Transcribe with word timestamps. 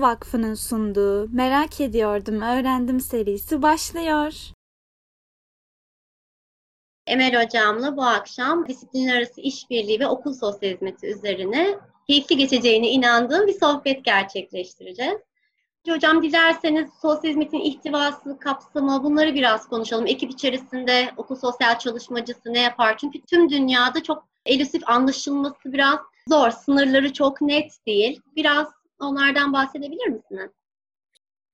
Vakfı'nın 0.00 0.54
sunduğu 0.54 1.28
Merak 1.28 1.80
Ediyordum 1.80 2.42
Öğrendim 2.42 3.00
serisi 3.00 3.62
başlıyor. 3.62 4.32
Emel 7.06 7.44
Hocam'la 7.44 7.96
bu 7.96 8.02
akşam 8.02 8.68
disiplinler 8.68 9.16
arası 9.16 9.40
işbirliği 9.40 10.00
ve 10.00 10.06
okul 10.06 10.32
sosyal 10.32 10.70
hizmeti 10.70 11.06
üzerine 11.06 11.78
keyifli 12.06 12.36
geçeceğine 12.36 12.88
inandığım 12.88 13.46
bir 13.46 13.58
sohbet 13.60 14.04
gerçekleştireceğiz. 14.04 15.20
Hocam 15.88 16.22
dilerseniz 16.22 16.90
sosyal 17.02 17.30
hizmetin 17.30 17.60
ihtivası, 17.60 18.38
kapsamı 18.38 19.04
bunları 19.04 19.34
biraz 19.34 19.68
konuşalım. 19.68 20.06
Ekip 20.06 20.30
içerisinde 20.30 21.10
okul 21.16 21.36
sosyal 21.36 21.78
çalışmacısı 21.78 22.52
ne 22.52 22.60
yapar? 22.60 22.98
Çünkü 22.98 23.20
tüm 23.20 23.50
dünyada 23.50 24.02
çok 24.02 24.28
elusif 24.46 24.88
anlaşılması 24.88 25.72
biraz 25.72 25.98
zor. 26.28 26.50
Sınırları 26.50 27.12
çok 27.12 27.40
net 27.40 27.86
değil. 27.86 28.20
Biraz 28.36 28.68
onlardan 29.00 29.52
bahsedebilir 29.52 30.06
misiniz? 30.06 30.50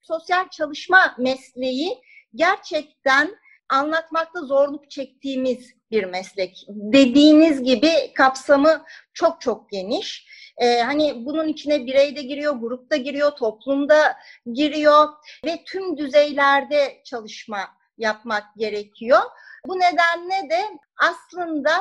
Sosyal 0.00 0.48
çalışma 0.48 1.14
mesleği 1.18 2.02
gerçekten 2.34 3.36
anlatmakta 3.68 4.40
zorluk 4.40 4.90
çektiğimiz 4.90 5.74
bir 5.90 6.04
meslek. 6.04 6.66
Dediğiniz 6.68 7.62
gibi 7.62 8.12
kapsamı 8.14 8.84
çok 9.14 9.40
çok 9.40 9.70
geniş. 9.70 10.26
Ee, 10.56 10.80
hani 10.80 11.26
bunun 11.26 11.48
içine 11.48 11.86
birey 11.86 12.16
de 12.16 12.22
giriyor, 12.22 12.54
grup 12.54 12.90
da 12.90 12.96
giriyor, 12.96 13.30
toplumda 13.30 14.16
giriyor 14.52 15.08
ve 15.44 15.64
tüm 15.66 15.96
düzeylerde 15.96 17.02
çalışma 17.04 17.58
yapmak 17.98 18.44
gerekiyor. 18.56 19.20
Bu 19.66 19.78
nedenle 19.78 20.50
de 20.50 20.78
aslında 20.96 21.72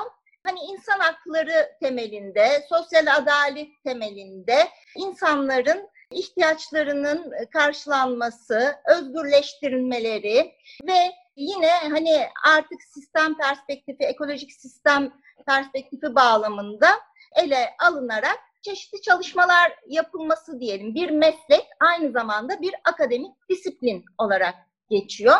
hani 0.44 0.60
insan 0.60 1.00
hakları 1.00 1.78
temelinde, 1.82 2.66
sosyal 2.70 3.16
adalet 3.16 3.84
temelinde 3.84 4.68
insanların 4.98 5.90
ihtiyaçlarının 6.12 7.34
karşılanması, 7.54 8.76
özgürleştirilmeleri 8.88 10.52
ve 10.88 11.12
yine 11.36 11.70
hani 11.70 12.28
artık 12.48 12.82
sistem 12.94 13.38
perspektifi, 13.38 14.04
ekolojik 14.04 14.52
sistem 14.52 15.14
perspektifi 15.48 16.16
bağlamında 16.16 16.88
ele 17.36 17.70
alınarak 17.80 18.40
çeşitli 18.62 19.02
çalışmalar 19.02 19.72
yapılması 19.88 20.60
diyelim. 20.60 20.96
Bir 20.96 21.10
meslek 21.10 21.68
aynı 21.80 22.12
zamanda 22.12 22.62
bir 22.62 22.74
akademik 22.84 23.50
disiplin 23.50 24.06
olarak 24.18 24.56
geçiyor. 24.90 25.38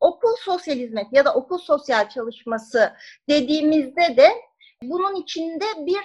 Okul 0.00 0.36
sosyal 0.40 0.76
hizmet 0.76 1.06
ya 1.12 1.24
da 1.24 1.34
okul 1.34 1.58
sosyal 1.58 2.08
çalışması 2.08 2.92
dediğimizde 3.28 4.16
de 4.16 4.28
bunun 4.82 5.14
içinde 5.14 5.64
bir 5.78 6.00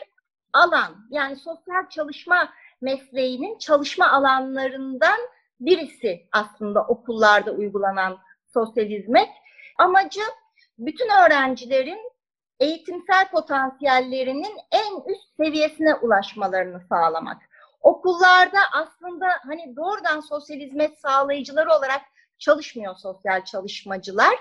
alan 0.54 1.08
yani 1.10 1.36
sosyal 1.36 1.90
çalışma 1.90 2.50
mesleğinin 2.82 3.58
çalışma 3.58 4.12
alanlarından 4.12 5.20
birisi 5.60 6.28
aslında 6.32 6.82
okullarda 6.82 7.52
uygulanan 7.52 8.18
sosyal 8.54 8.86
hizmet. 8.86 9.30
Amacı 9.78 10.22
bütün 10.78 11.10
öğrencilerin 11.26 12.12
eğitimsel 12.60 13.32
potansiyellerinin 13.32 14.58
en 14.72 15.14
üst 15.14 15.36
seviyesine 15.38 15.96
ulaşmalarını 15.96 16.82
sağlamak. 16.90 17.42
Okullarda 17.82 18.60
aslında 18.74 19.28
hani 19.48 19.76
doğrudan 19.76 20.20
sosyal 20.20 20.60
hizmet 20.60 21.00
sağlayıcıları 21.00 21.70
olarak 21.70 22.02
çalışmıyor 22.40 22.96
sosyal 22.96 23.46
çalışmacılar. 23.46 24.36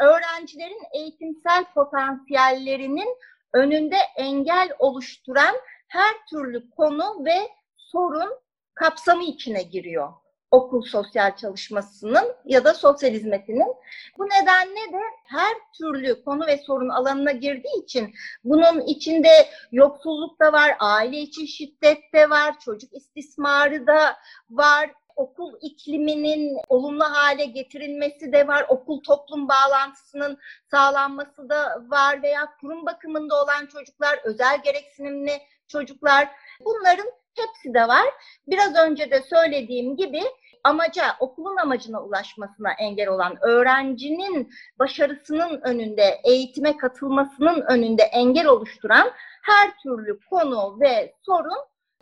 Öğrencilerin 0.00 0.82
eğitimsel 0.94 1.64
potansiyellerinin 1.74 3.16
önünde 3.54 3.96
engel 4.16 4.70
oluşturan 4.78 5.56
her 5.88 6.14
türlü 6.30 6.70
konu 6.70 7.24
ve 7.24 7.48
sorun 7.76 8.30
kapsamı 8.74 9.24
içine 9.24 9.62
giriyor 9.62 10.12
okul 10.50 10.82
sosyal 10.82 11.36
çalışmasının 11.36 12.36
ya 12.44 12.64
da 12.64 12.74
sosyal 12.74 13.10
hizmetinin. 13.10 13.74
Bu 14.18 14.24
nedenle 14.24 14.92
de 14.92 15.02
her 15.24 15.56
türlü 15.78 16.24
konu 16.24 16.46
ve 16.46 16.58
sorun 16.58 16.88
alanına 16.88 17.32
girdiği 17.32 17.82
için 17.82 18.14
bunun 18.44 18.80
içinde 18.80 19.48
yoksulluk 19.72 20.40
da 20.40 20.52
var, 20.52 20.76
aile 20.80 21.18
içi 21.18 21.48
şiddet 21.48 21.98
de 22.14 22.30
var, 22.30 22.60
çocuk 22.60 22.92
istismarı 22.92 23.86
da 23.86 24.16
var, 24.50 24.90
okul 25.18 25.54
ikliminin 25.60 26.58
olumlu 26.68 27.04
hale 27.04 27.44
getirilmesi 27.44 28.32
de 28.32 28.48
var, 28.48 28.66
okul 28.68 29.00
toplum 29.02 29.48
bağlantısının 29.48 30.38
sağlanması 30.70 31.48
da 31.48 31.82
var 31.88 32.22
veya 32.22 32.48
kurum 32.60 32.86
bakımında 32.86 33.42
olan 33.42 33.66
çocuklar, 33.66 34.18
özel 34.24 34.62
gereksinimli 34.62 35.32
çocuklar 35.68 36.28
bunların 36.64 37.06
hepsi 37.36 37.74
de 37.74 37.88
var. 37.88 38.04
Biraz 38.46 38.76
önce 38.76 39.10
de 39.10 39.22
söylediğim 39.22 39.96
gibi 39.96 40.22
amaca, 40.64 41.16
okulun 41.20 41.56
amacına 41.56 42.02
ulaşmasına 42.02 42.72
engel 42.72 43.08
olan 43.08 43.36
öğrencinin 43.40 44.52
başarısının 44.78 45.60
önünde, 45.60 46.20
eğitime 46.24 46.76
katılmasının 46.76 47.60
önünde 47.60 48.02
engel 48.02 48.46
oluşturan 48.46 49.10
her 49.42 49.78
türlü 49.82 50.20
konu 50.30 50.80
ve 50.80 51.14
sorun 51.26 51.58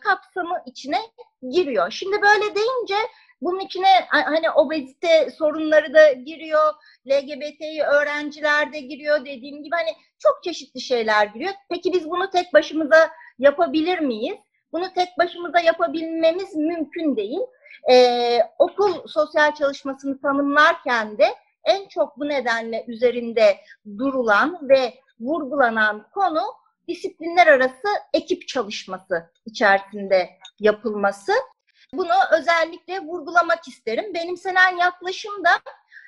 kapsamı 0.07 0.63
içine 0.67 0.99
giriyor. 1.51 1.91
Şimdi 1.91 2.23
böyle 2.23 2.55
deyince 2.55 2.97
bunun 3.41 3.61
içine 3.61 4.07
hani 4.11 4.51
obezite 4.51 5.31
sorunları 5.31 5.95
da 5.95 6.13
giriyor, 6.13 6.75
LGBT'yi 7.09 7.83
öğrenciler 7.83 8.73
de 8.73 8.81
giriyor 8.81 9.21
dediğim 9.21 9.63
gibi 9.63 9.75
hani 9.75 9.91
çok 10.19 10.43
çeşitli 10.45 10.81
şeyler 10.81 11.27
giriyor. 11.27 11.53
Peki 11.71 11.93
biz 11.93 12.11
bunu 12.11 12.31
tek 12.31 12.55
başımıza 12.55 13.11
yapabilir 13.39 13.99
miyiz? 13.99 14.37
Bunu 14.73 14.93
tek 14.95 15.09
başımıza 15.19 15.61
yapabilmemiz 15.61 16.55
mümkün 16.55 17.17
değil. 17.17 17.41
Ee, 17.91 18.39
okul 18.59 19.07
sosyal 19.07 19.55
çalışmasını 19.55 20.21
tanımlarken 20.21 21.19
de 21.19 21.35
en 21.65 21.89
çok 21.89 22.19
bu 22.19 22.29
nedenle 22.29 22.85
üzerinde 22.89 23.57
durulan 23.99 24.69
ve 24.69 24.95
vurgulanan 25.21 26.07
konu 26.15 26.43
disiplinler 26.89 27.47
arası 27.47 27.89
ekip 28.13 28.49
çalışması 28.49 29.31
içerisinde 29.47 30.31
yapılması. 30.61 31.33
Bunu 31.93 32.13
özellikle 32.33 33.01
vurgulamak 33.01 33.69
isterim. 33.69 34.15
Benimsenen 34.15 34.77
yaklaşım 34.77 35.45
da 35.45 35.51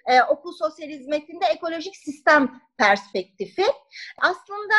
e, 0.07 0.23
okul 0.23 0.53
sosyal 0.53 0.89
hizmetinde 0.89 1.47
ekolojik 1.47 1.97
sistem 1.97 2.61
perspektifi. 2.79 3.65
Aslında 4.19 4.75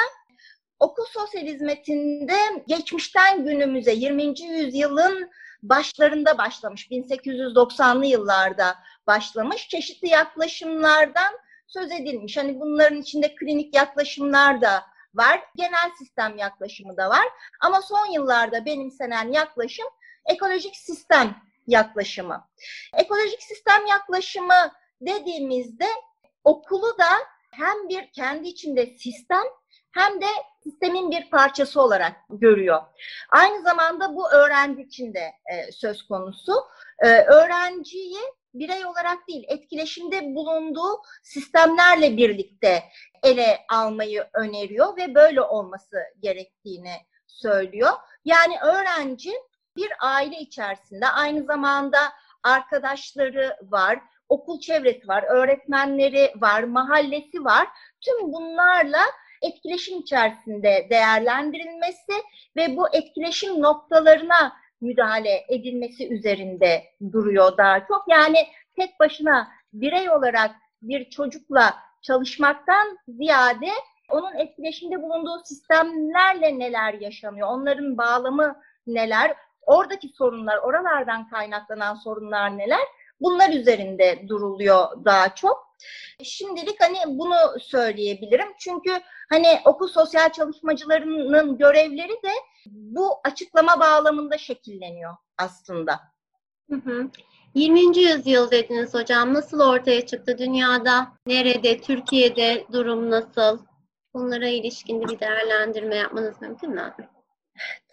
okul 0.79 1.05
sosyal 1.05 1.43
hizmetinde 1.43 2.37
geçmişten 2.67 3.45
günümüze 3.45 3.91
20. 3.91 4.41
yüzyılın 4.41 5.29
başlarında 5.63 6.37
başlamış, 6.37 6.87
1890'lı 6.91 8.05
yıllarda 8.05 8.75
başlamış 9.07 9.67
çeşitli 9.67 10.07
yaklaşımlardan 10.07 11.33
söz 11.67 11.91
edilmiş. 11.91 12.37
Hani 12.37 12.59
bunların 12.59 13.01
içinde 13.01 13.35
klinik 13.35 13.75
yaklaşımlar 13.75 14.61
da 14.61 14.83
var, 15.13 15.41
genel 15.55 15.91
sistem 15.97 16.37
yaklaşımı 16.37 16.97
da 16.97 17.09
var. 17.09 17.25
Ama 17.61 17.81
son 17.81 18.11
yıllarda 18.11 18.65
benimsenen 18.65 19.31
yaklaşım 19.31 19.87
ekolojik 20.25 20.75
sistem 20.75 21.35
yaklaşımı. 21.67 22.47
Ekolojik 22.93 23.43
sistem 23.43 23.85
yaklaşımı 23.85 24.71
dediğimizde 25.01 25.87
okulu 26.43 26.97
da 26.97 27.09
hem 27.51 27.89
bir 27.89 28.11
kendi 28.11 28.47
içinde 28.47 28.85
sistem 28.85 29.43
hem 29.91 30.21
de 30.21 30.25
sistemin 30.63 31.11
bir 31.11 31.29
parçası 31.29 31.81
olarak 31.81 32.15
görüyor. 32.29 32.81
Aynı 33.29 33.61
zamanda 33.61 34.15
bu 34.15 34.31
öğrenci 34.31 34.81
için 34.81 35.13
de 35.13 35.31
e, 35.53 35.71
söz 35.71 36.07
konusu. 36.07 36.53
E, 36.99 37.07
öğrenciyi 37.07 38.19
birey 38.53 38.85
olarak 38.85 39.27
değil, 39.27 39.43
etkileşimde 39.47 40.35
bulunduğu 40.35 41.01
sistemlerle 41.23 42.17
birlikte 42.17 42.83
ele 43.23 43.59
almayı 43.69 44.27
öneriyor 44.33 44.97
ve 44.97 45.15
böyle 45.15 45.41
olması 45.41 45.97
gerektiğini 46.19 46.93
söylüyor. 47.27 47.91
Yani 48.25 48.55
öğrenci 48.63 49.31
bir 49.75 49.91
aile 49.99 50.39
içerisinde 50.39 51.07
aynı 51.07 51.43
zamanda 51.43 51.99
arkadaşları 52.43 53.57
var, 53.61 53.99
okul 54.29 54.59
çevresi 54.59 55.07
var, 55.07 55.23
öğretmenleri 55.23 56.33
var, 56.35 56.63
mahallesi 56.63 57.43
var. 57.45 57.67
Tüm 58.05 58.33
bunlarla 58.33 59.01
etkileşim 59.41 59.99
içerisinde 59.99 60.87
değerlendirilmesi 60.89 62.13
ve 62.55 62.77
bu 62.77 62.95
etkileşim 62.95 63.61
noktalarına 63.61 64.53
müdahale 64.81 65.45
edilmesi 65.49 66.13
üzerinde 66.13 66.83
duruyor 67.11 67.57
daha 67.57 67.85
çok. 67.85 68.03
Yani 68.07 68.37
tek 68.75 68.99
başına 68.99 69.47
birey 69.73 70.09
olarak 70.09 70.51
bir 70.81 71.09
çocukla 71.09 71.75
çalışmaktan 72.01 72.97
ziyade 73.07 73.69
onun 74.09 74.35
etkileşimde 74.35 75.01
bulunduğu 75.01 75.43
sistemlerle 75.45 76.59
neler 76.59 76.93
yaşanıyor, 76.93 77.47
onların 77.47 77.97
bağlamı 77.97 78.55
neler, 78.87 79.35
oradaki 79.61 80.07
sorunlar, 80.07 80.57
oralardan 80.57 81.29
kaynaklanan 81.29 81.95
sorunlar 81.95 82.57
neler, 82.57 82.81
bunlar 83.21 83.49
üzerinde 83.49 84.27
duruluyor 84.27 85.05
daha 85.05 85.35
çok. 85.35 85.68
Şimdilik 86.23 86.81
hani 86.81 86.97
bunu 87.07 87.59
söyleyebilirim. 87.59 88.47
Çünkü 88.59 88.91
hani 89.29 89.47
okul 89.65 89.87
sosyal 89.87 90.29
çalışmacılarının 90.29 91.57
görevleri 91.57 92.11
de 92.23 92.31
bu 92.65 93.09
açıklama 93.23 93.79
bağlamında 93.79 94.37
şekilleniyor 94.37 95.15
aslında. 95.37 95.99
Hı 96.69 96.75
hı. 96.75 97.09
20. 97.55 97.97
yüzyıl 97.97 98.51
dediniz 98.51 98.93
hocam. 98.93 99.33
Nasıl 99.33 99.59
ortaya 99.59 100.05
çıktı 100.05 100.37
dünyada? 100.37 101.13
Nerede? 101.25 101.81
Türkiye'de 101.81 102.65
durum 102.73 103.09
nasıl? 103.09 103.59
Bunlara 104.13 104.47
ilişkin 104.47 105.01
bir 105.01 105.19
değerlendirme 105.19 105.95
yapmanız 105.95 106.41
mümkün 106.41 106.69
mü? 106.69 106.93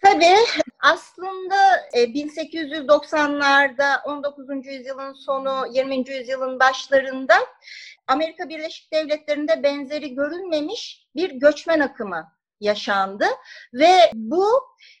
Tabii 0.01 0.35
aslında 0.79 1.55
1890'larda 1.93 4.03
19. 4.03 4.65
yüzyılın 4.65 5.13
sonu 5.13 5.67
20. 5.71 6.09
yüzyılın 6.09 6.59
başlarında 6.59 7.35
Amerika 8.07 8.49
Birleşik 8.49 8.93
Devletleri'nde 8.93 9.63
benzeri 9.63 10.15
görülmemiş 10.15 11.07
bir 11.15 11.31
göçmen 11.31 11.79
akımı 11.79 12.31
yaşandı 12.59 13.25
ve 13.73 14.11
bu 14.13 14.45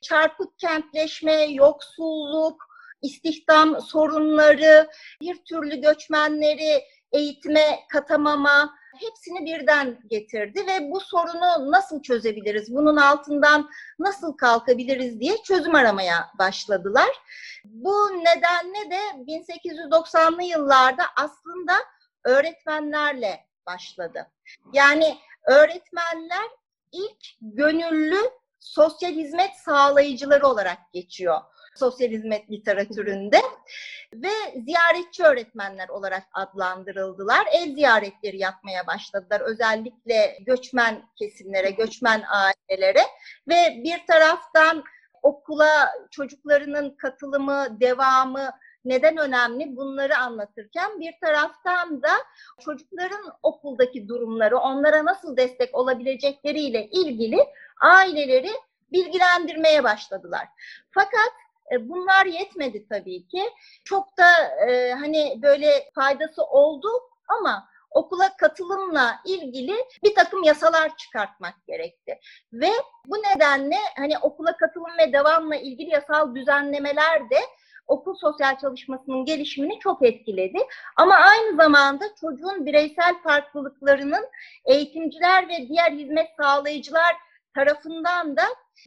çarpık 0.01 0.59
kentleşme, 0.59 1.43
yoksulluk, 1.43 2.67
istihdam 3.01 3.81
sorunları, 3.81 4.89
bir 5.21 5.45
türlü 5.45 5.81
göçmenleri 5.81 6.83
eğitime 7.17 7.79
katamama, 7.89 8.75
hepsini 8.99 9.45
birden 9.45 9.99
getirdi 10.07 10.67
ve 10.67 10.91
bu 10.91 10.99
sorunu 10.99 11.71
nasıl 11.71 12.01
çözebiliriz, 12.01 12.75
bunun 12.75 12.97
altından 12.97 13.69
nasıl 13.99 14.37
kalkabiliriz 14.37 15.19
diye 15.19 15.37
çözüm 15.43 15.75
aramaya 15.75 16.29
başladılar. 16.39 17.09
Bu 17.65 17.95
nedenle 18.09 18.91
de 18.91 18.99
1890'lı 19.31 20.43
yıllarda 20.43 21.03
aslında 21.15 21.73
öğretmenlerle 22.25 23.45
başladı. 23.65 24.31
Yani 24.73 25.17
öğretmenler 25.47 26.47
ilk 26.91 27.25
gönüllü 27.41 28.31
sosyal 28.59 29.11
hizmet 29.11 29.55
sağlayıcıları 29.65 30.47
olarak 30.47 30.77
geçiyor 30.93 31.41
sosyal 31.77 32.09
hizmet 32.09 32.51
literatüründe 32.51 33.41
ve 34.13 34.29
ziyaretçi 34.65 35.23
öğretmenler 35.23 35.89
olarak 35.89 36.23
adlandırıldılar. 36.33 37.47
Ev 37.51 37.73
ziyaretleri 37.73 38.37
yapmaya 38.37 38.87
başladılar. 38.87 39.41
Özellikle 39.41 40.37
göçmen 40.45 41.01
kesimlere, 41.15 41.71
göçmen 41.71 42.23
ailelere 42.27 43.01
ve 43.47 43.83
bir 43.83 44.07
taraftan 44.07 44.83
okula 45.21 45.91
çocuklarının 46.11 46.89
katılımı, 46.89 47.79
devamı 47.79 48.49
neden 48.85 49.17
önemli 49.17 49.75
bunları 49.75 50.17
anlatırken 50.17 50.99
bir 50.99 51.13
taraftan 51.21 52.01
da 52.01 52.11
çocukların 52.59 53.33
okuldaki 53.43 54.07
durumları, 54.07 54.57
onlara 54.57 55.05
nasıl 55.05 55.37
destek 55.37 55.75
olabilecekleriyle 55.75 56.87
ilgili 56.87 57.37
aileleri 57.81 58.51
bilgilendirmeye 58.91 59.83
başladılar. 59.83 60.47
Fakat 60.91 61.33
bunlar 61.79 62.25
yetmedi 62.25 62.87
tabii 62.89 63.27
ki. 63.27 63.43
Çok 63.83 64.17
da 64.17 64.31
e, 64.67 64.91
hani 64.91 65.39
böyle 65.41 65.91
faydası 65.95 66.43
oldu 66.43 66.87
ama 67.27 67.69
okula 67.91 68.37
katılımla 68.37 69.19
ilgili 69.25 69.75
bir 70.03 70.15
takım 70.15 70.43
yasalar 70.43 70.97
çıkartmak 70.97 71.53
gerekti. 71.67 72.19
Ve 72.53 72.69
bu 73.05 73.15
nedenle 73.15 73.77
hani 73.97 74.17
okula 74.17 74.57
katılım 74.57 74.97
ve 74.99 75.13
devamla 75.13 75.55
ilgili 75.55 75.89
yasal 75.89 76.35
düzenlemeler 76.35 77.29
de 77.29 77.39
okul 77.87 78.15
sosyal 78.15 78.57
çalışmasının 78.57 79.25
gelişimini 79.25 79.79
çok 79.79 80.05
etkiledi. 80.05 80.57
Ama 80.95 81.15
aynı 81.15 81.57
zamanda 81.57 82.05
çocuğun 82.21 82.65
bireysel 82.65 83.21
farklılıklarının 83.23 84.25
eğitimciler 84.65 85.49
ve 85.49 85.67
diğer 85.67 85.91
hizmet 85.91 86.29
sağlayıcılar 86.41 87.15
tarafından 87.55 88.37
da 88.37 88.43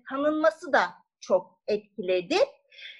tanınması 0.09 0.73
da 0.73 0.83
çok 1.21 1.61
etkiledi. 1.69 2.37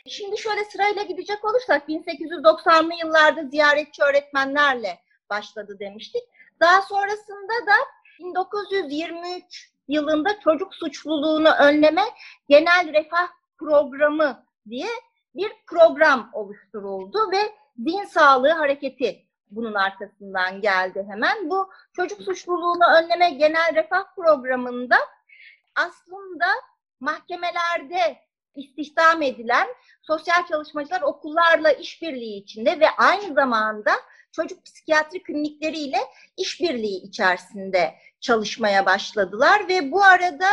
Şimdi 0.09 0.39
şöyle 0.39 0.65
sırayla 0.65 1.03
gidecek 1.03 1.45
olursak 1.45 1.89
1890'lı 1.89 2.95
yıllarda 3.05 3.45
ziyaretçi 3.45 4.03
öğretmenlerle 4.03 4.99
başladı 5.31 5.77
demiştik. 5.81 6.23
Daha 6.61 6.83
sonrasında 6.83 7.67
da 7.67 7.75
1923 8.21 9.71
yılında 9.89 10.41
çocuk 10.41 10.75
suçluluğunu 10.75 11.51
önleme 11.51 12.03
genel 12.49 12.93
refah 12.93 13.29
programı 13.59 14.45
diye 14.69 14.89
bir 15.35 15.53
program 15.67 16.31
oluşturuldu 16.33 17.19
ve 17.33 17.55
din 17.87 18.05
sağlığı 18.05 18.51
hareketi 18.53 19.27
bunun 19.51 19.75
arkasından 19.75 20.61
geldi 20.61 21.07
hemen. 21.09 21.51
Bu 21.51 21.71
çocuk 21.97 22.23
suçluluğunu 22.23 22.85
önleme 22.99 23.31
genel 23.31 23.75
refah 23.75 24.15
programında 24.17 24.97
aslında 25.75 26.47
mahkemelerde 27.01 28.19
istihdam 28.55 29.23
edilen 29.23 29.69
sosyal 30.03 30.47
çalışmacılar 30.47 31.03
okullarla 31.03 31.73
işbirliği 31.73 32.43
içinde 32.43 32.81
ve 32.81 32.91
aynı 32.99 33.35
zamanda 33.35 33.93
çocuk 34.33 34.65
psikiyatri 34.65 35.23
klinikleriyle 35.23 35.99
işbirliği 36.37 37.03
içerisinde 37.03 37.95
çalışmaya 38.21 38.87
başladılar 38.87 39.69
ve 39.69 39.93
bu 39.93 40.05
arada 40.05 40.49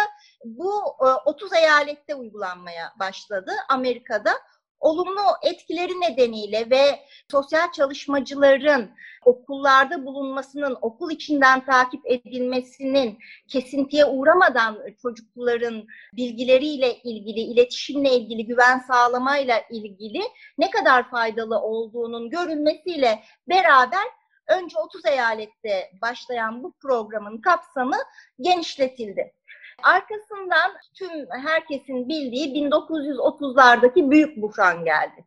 bu 0.45 0.83
30 1.25 1.53
e, 1.53 1.59
eyalette 1.59 2.15
uygulanmaya 2.15 2.93
başladı 2.99 3.51
Amerika'da 3.69 4.31
olumlu 4.79 5.21
etkileri 5.43 6.01
nedeniyle 6.01 6.69
ve 6.69 6.99
sosyal 7.31 7.71
çalışmacıların 7.71 8.91
okullarda 9.25 10.05
bulunmasının, 10.05 10.77
okul 10.81 11.11
içinden 11.11 11.65
takip 11.65 12.01
edilmesinin 12.05 13.19
kesintiye 13.47 14.05
uğramadan 14.05 14.79
çocukların 15.01 15.87
bilgileriyle 16.13 16.95
ilgili, 16.95 17.39
iletişimle 17.39 18.13
ilgili, 18.13 18.45
güven 18.45 18.79
sağlamayla 18.79 19.63
ilgili 19.69 20.21
ne 20.57 20.71
kadar 20.71 21.09
faydalı 21.09 21.59
olduğunun 21.59 22.29
görülmesiyle 22.29 23.23
beraber 23.47 24.07
önce 24.47 24.79
30 24.79 25.05
eyalette 25.05 25.91
başlayan 26.01 26.63
bu 26.63 26.73
programın 26.81 27.41
kapsamı 27.41 27.97
genişletildi. 28.41 29.36
Arkasından 29.83 30.71
tüm 30.93 31.31
herkesin 31.31 32.09
bildiği 32.09 32.69
1930'lardaki 32.69 34.11
büyük 34.11 34.37
buhran 34.37 34.85
geldi. 34.85 35.25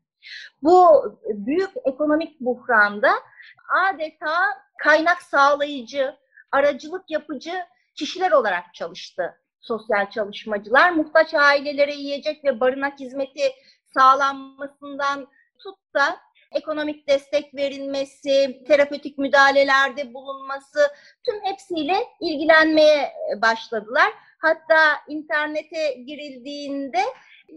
Bu 0.63 1.05
büyük 1.29 1.71
ekonomik 1.85 2.41
buhranda 2.41 3.13
adeta 3.69 4.35
kaynak 4.83 5.23
sağlayıcı, 5.23 6.17
aracılık 6.53 7.11
yapıcı 7.11 7.53
kişiler 7.95 8.33
olarak 8.33 8.75
çalıştı 8.75 9.41
sosyal 9.61 10.11
çalışmacılar. 10.11 10.91
Muhtaç 10.91 11.35
ailelere 11.35 11.95
yiyecek 11.95 12.45
ve 12.45 12.61
barınak 12.61 13.01
hizmeti 13.01 13.53
sağlanmasından 13.95 15.29
tut 15.59 15.79
da 15.95 16.21
ekonomik 16.53 17.09
destek 17.09 17.55
verilmesi, 17.55 18.65
terapötik 18.67 19.19
müdahalelerde 19.19 20.15
bulunması 20.15 20.89
tüm 21.25 21.45
hepsiyle 21.45 21.97
ilgilenmeye 22.21 23.13
başladılar. 23.43 24.13
Hatta 24.41 25.01
internete 25.09 25.93
girildiğinde 25.93 27.03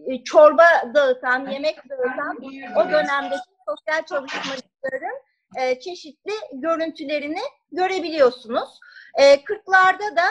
e, 0.07 0.23
çorba 0.23 0.65
dağıtan, 0.93 1.49
yemek 1.49 1.89
dağıtan 1.89 2.37
o 2.75 2.91
dönemdeki 2.91 3.41
sosyal 3.67 4.05
çalışmacıların 4.05 5.21
e, 5.59 5.79
çeşitli 5.79 6.33
görüntülerini 6.53 7.41
görebiliyorsunuz. 7.71 8.79
E, 9.15 9.35
40'larda 9.35 10.15
da 10.15 10.25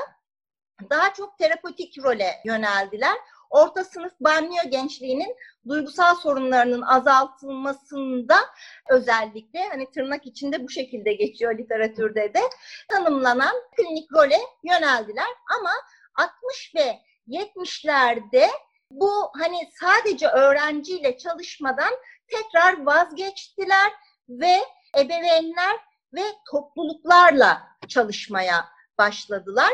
daha 0.91 1.15
çok 1.15 1.39
terapötik 1.39 2.05
role 2.05 2.31
yöneldiler. 2.45 3.17
Orta 3.51 3.85
sınıf 3.85 4.13
banyo 4.21 4.71
gençliğinin 4.71 5.37
duygusal 5.69 6.15
sorunlarının 6.15 6.83
azaltılmasında 6.83 8.37
özellikle 8.91 9.69
hani 9.69 9.91
tırnak 9.91 10.27
içinde 10.27 10.65
bu 10.65 10.69
şekilde 10.69 11.13
geçiyor 11.13 11.59
literatürde 11.59 12.35
de 12.35 12.41
tanımlanan 12.89 13.55
klinik 13.77 14.13
role 14.13 14.39
yöneldiler 14.65 15.29
ama 15.59 15.71
60 16.15 16.73
ve 16.75 17.01
70'lerde 17.29 18.49
bu 18.91 19.31
hani 19.39 19.71
sadece 19.81 20.29
öğrenciyle 20.29 21.19
çalışmadan 21.19 21.93
tekrar 22.29 22.87
vazgeçtiler 22.87 23.93
ve 24.29 24.61
ebeveynler 24.99 25.77
ve 26.15 26.23
topluluklarla 26.51 27.69
çalışmaya 27.89 28.69
başladılar. 28.99 29.73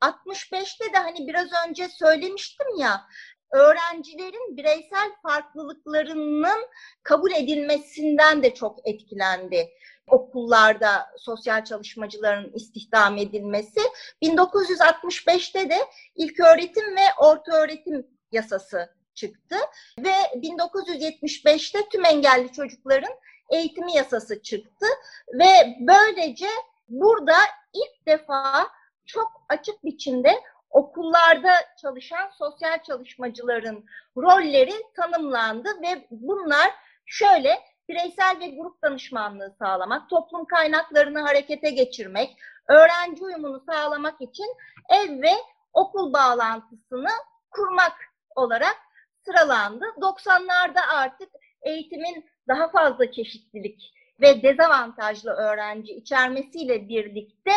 65'te 0.00 0.92
de 0.92 0.98
hani 0.98 1.28
biraz 1.28 1.48
önce 1.68 1.88
söylemiştim 1.88 2.66
ya 2.76 3.06
öğrencilerin 3.52 4.56
bireysel 4.56 5.12
farklılıklarının 5.22 6.68
kabul 7.02 7.30
edilmesinden 7.32 8.42
de 8.42 8.54
çok 8.54 8.88
etkilendi 8.88 9.68
okullarda 10.06 11.06
sosyal 11.18 11.64
çalışmacıların 11.64 12.52
istihdam 12.54 13.18
edilmesi. 13.18 13.80
1965'te 14.22 15.70
de 15.70 15.76
ilk 16.14 16.40
öğretim 16.40 16.96
ve 16.96 17.04
orta 17.18 17.52
öğretim 17.52 18.06
yasası 18.32 18.94
çıktı 19.14 19.56
ve 19.98 20.12
1975'te 20.34 21.88
tüm 21.88 22.04
engelli 22.04 22.52
çocukların 22.52 23.12
eğitimi 23.50 23.96
yasası 23.96 24.42
çıktı 24.42 24.86
ve 25.32 25.76
böylece 25.80 26.48
burada 26.88 27.36
ilk 27.72 28.06
defa 28.06 28.68
çok 29.06 29.30
açık 29.48 29.84
biçimde 29.84 30.30
okullarda 30.72 31.52
çalışan 31.82 32.30
sosyal 32.38 32.82
çalışmacıların 32.82 33.84
rolleri 34.16 34.74
tanımlandı 34.96 35.68
ve 35.82 36.06
bunlar 36.10 36.70
şöyle 37.06 37.58
bireysel 37.88 38.40
ve 38.40 38.48
grup 38.48 38.82
danışmanlığı 38.82 39.54
sağlamak, 39.58 40.10
toplum 40.10 40.44
kaynaklarını 40.44 41.20
harekete 41.20 41.70
geçirmek, 41.70 42.36
öğrenci 42.68 43.24
uyumunu 43.24 43.64
sağlamak 43.70 44.20
için 44.20 44.56
ev 44.88 45.22
ve 45.22 45.32
okul 45.72 46.12
bağlantısını 46.12 47.10
kurmak 47.50 47.96
olarak 48.36 48.76
sıralandı. 49.24 49.84
90'larda 49.84 50.80
artık 50.80 51.28
eğitimin 51.62 52.30
daha 52.48 52.68
fazla 52.68 53.12
çeşitlilik 53.12 53.92
ve 54.20 54.42
dezavantajlı 54.42 55.30
öğrenci 55.30 55.92
içermesiyle 55.92 56.88
birlikte 56.88 57.52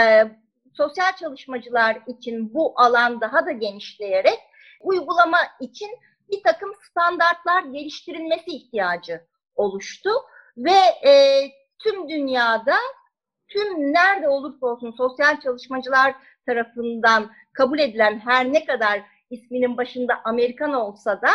e, 0.00 0.24
sosyal 0.78 1.12
çalışmacılar 1.16 1.98
için 2.06 2.54
bu 2.54 2.72
alan 2.76 3.20
daha 3.20 3.46
da 3.46 3.52
genişleyerek 3.52 4.38
uygulama 4.80 5.38
için 5.60 5.90
bir 6.30 6.42
takım 6.42 6.72
standartlar 6.90 7.62
geliştirilmesi 7.62 8.50
ihtiyacı 8.50 9.26
oluştu. 9.54 10.10
Ve 10.56 11.08
e, 11.10 11.42
tüm 11.78 12.08
dünyada 12.08 12.76
tüm 13.48 13.92
nerede 13.92 14.28
olursa 14.28 14.66
olsun 14.66 14.90
sosyal 14.90 15.40
çalışmacılar 15.40 16.14
tarafından 16.46 17.30
kabul 17.52 17.78
edilen 17.78 18.18
her 18.18 18.52
ne 18.52 18.64
kadar 18.64 19.02
isminin 19.30 19.76
başında 19.76 20.20
Amerikan 20.24 20.72
olsa 20.72 21.22
da 21.22 21.30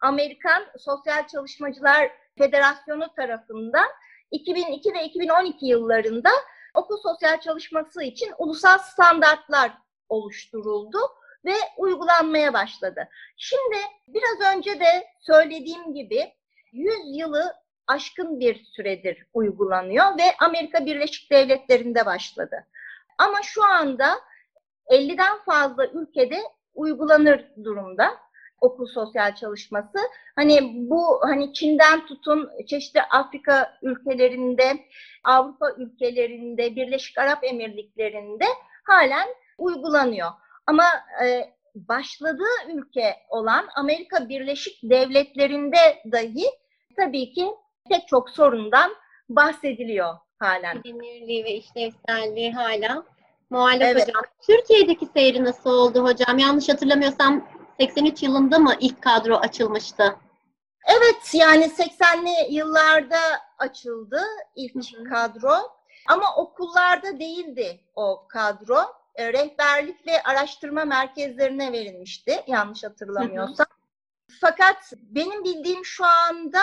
Amerikan 0.00 0.62
Sosyal 0.78 1.26
Çalışmacılar 1.26 2.10
Federasyonu 2.38 3.14
tarafından 3.16 3.86
2002 4.30 4.94
ve 4.94 5.04
2012 5.04 5.66
yıllarında 5.66 6.30
okul 6.74 6.96
sosyal 6.96 7.40
çalışması 7.40 8.02
için 8.02 8.32
ulusal 8.38 8.78
standartlar 8.78 9.72
oluşturuldu 10.08 10.98
ve 11.44 11.54
uygulanmaya 11.76 12.52
başladı. 12.52 13.08
Şimdi 13.36 13.76
biraz 14.08 14.56
önce 14.56 14.80
de 14.80 15.06
söylediğim 15.20 15.94
gibi 15.94 16.32
100 16.72 16.94
yılı 17.04 17.54
aşkın 17.86 18.40
bir 18.40 18.64
süredir 18.64 19.26
uygulanıyor 19.32 20.18
ve 20.18 20.22
Amerika 20.40 20.86
Birleşik 20.86 21.30
Devletleri'nde 21.30 22.06
başladı. 22.06 22.66
Ama 23.18 23.42
şu 23.42 23.64
anda 23.64 24.20
50'den 24.86 25.38
fazla 25.38 25.86
ülkede 25.86 26.40
uygulanır 26.74 27.46
durumda 27.64 28.18
okul 28.62 28.86
sosyal 28.86 29.34
çalışması. 29.34 29.98
Hani 30.36 30.58
bu 30.90 31.20
hani 31.22 31.52
Çin'den 31.52 32.06
tutun 32.06 32.50
çeşitli 32.66 33.02
Afrika 33.02 33.78
ülkelerinde, 33.82 34.78
Avrupa 35.24 35.72
ülkelerinde, 35.72 36.76
Birleşik 36.76 37.18
Arap 37.18 37.44
Emirlikleri'nde 37.44 38.44
halen 38.84 39.28
uygulanıyor. 39.58 40.30
Ama 40.66 40.84
e, 41.24 41.52
başladığı 41.74 42.72
ülke 42.74 43.16
olan 43.28 43.68
Amerika 43.76 44.28
Birleşik 44.28 44.82
Devletleri'nde 44.82 46.02
dahi 46.12 46.46
tabii 46.96 47.32
ki 47.32 47.46
pek 47.88 48.08
çok 48.08 48.30
sorundan 48.30 48.92
bahsediliyor 49.28 50.14
halen. 50.38 50.84
Demirliği 50.84 51.44
ve 51.44 51.54
işlevselliği 51.54 52.52
hala 52.52 53.04
muhalef 53.50 53.88
Evet. 53.88 54.08
hocam. 54.08 54.22
Türkiye'deki 54.46 55.06
seyri 55.06 55.44
nasıl 55.44 55.70
oldu 55.70 56.04
hocam? 56.04 56.38
Yanlış 56.38 56.68
hatırlamıyorsam 56.68 57.48
83 57.80 58.22
yılında 58.22 58.58
mı 58.58 58.74
ilk 58.80 59.02
kadro 59.02 59.36
açılmıştı? 59.36 60.16
Evet 60.84 61.34
yani 61.34 61.64
80'li 61.64 62.54
yıllarda 62.54 63.18
açıldı 63.58 64.22
ilk 64.56 64.74
Hı 64.74 65.00
hı. 65.00 65.04
kadro 65.04 65.52
ama 66.08 66.36
okullarda 66.36 67.18
değildi 67.18 67.80
o 67.94 68.26
kadro. 68.28 68.78
E, 69.14 69.32
rehberlik 69.32 70.06
ve 70.06 70.22
araştırma 70.22 70.84
merkezlerine 70.84 71.72
verilmişti 71.72 72.44
yanlış 72.46 72.84
hatırlamıyorsam. 72.84 73.66
Fakat 74.40 74.92
benim 75.02 75.44
bildiğim 75.44 75.84
şu 75.84 76.06
anda 76.06 76.60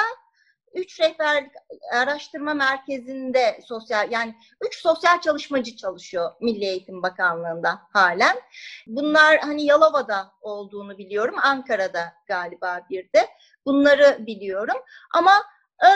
üç 0.74 1.00
rehberlik 1.00 1.52
araştırma 1.94 2.54
merkezinde 2.54 3.60
sosyal 3.66 4.12
yani 4.12 4.36
üç 4.62 4.82
sosyal 4.82 5.22
çalışmacı 5.22 5.76
çalışıyor 5.76 6.32
Milli 6.42 6.66
Eğitim 6.66 7.04
Bakanlığı'nda 7.04 7.82
halen. 7.94 8.42
Bunlar 8.88 9.38
hani 9.40 9.66
Yalova'da 9.66 10.32
olduğunu 10.42 10.98
biliyorum. 10.98 11.36
Ankara'da 11.44 12.14
galiba 12.28 12.82
bir 12.90 13.04
de. 13.04 13.30
Bunları 13.66 14.18
biliyorum. 14.28 14.78
Ama 15.14 15.32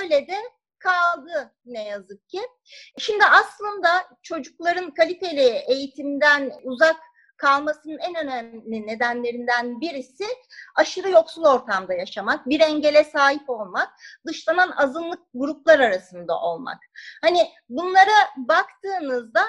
öyle 0.02 0.28
de 0.28 0.38
kaldı 0.80 1.54
ne 1.66 1.84
yazık 1.84 2.30
ki. 2.30 2.42
Şimdi 2.98 3.26
aslında 3.26 3.90
çocukların 4.22 4.94
kaliteli 4.94 5.64
eğitimden 5.68 6.52
uzak 6.64 6.96
kalmasının 7.38 7.98
en 7.98 8.16
önemli 8.16 8.88
nedenlerinden 8.88 9.82
birisi 9.82 10.26
aşırı 10.76 11.10
yoksul 11.10 11.46
ortamda 11.46 11.94
yaşamak, 11.94 12.50
bir 12.50 12.60
engele 12.60 13.04
sahip 13.04 13.50
olmak, 13.50 13.90
dışlanan 14.28 14.72
azınlık 14.72 15.22
gruplar 15.34 15.80
arasında 15.80 16.40
olmak. 16.40 16.80
Hani 17.22 17.52
bunlara 17.70 18.30
baktığınızda 18.38 19.46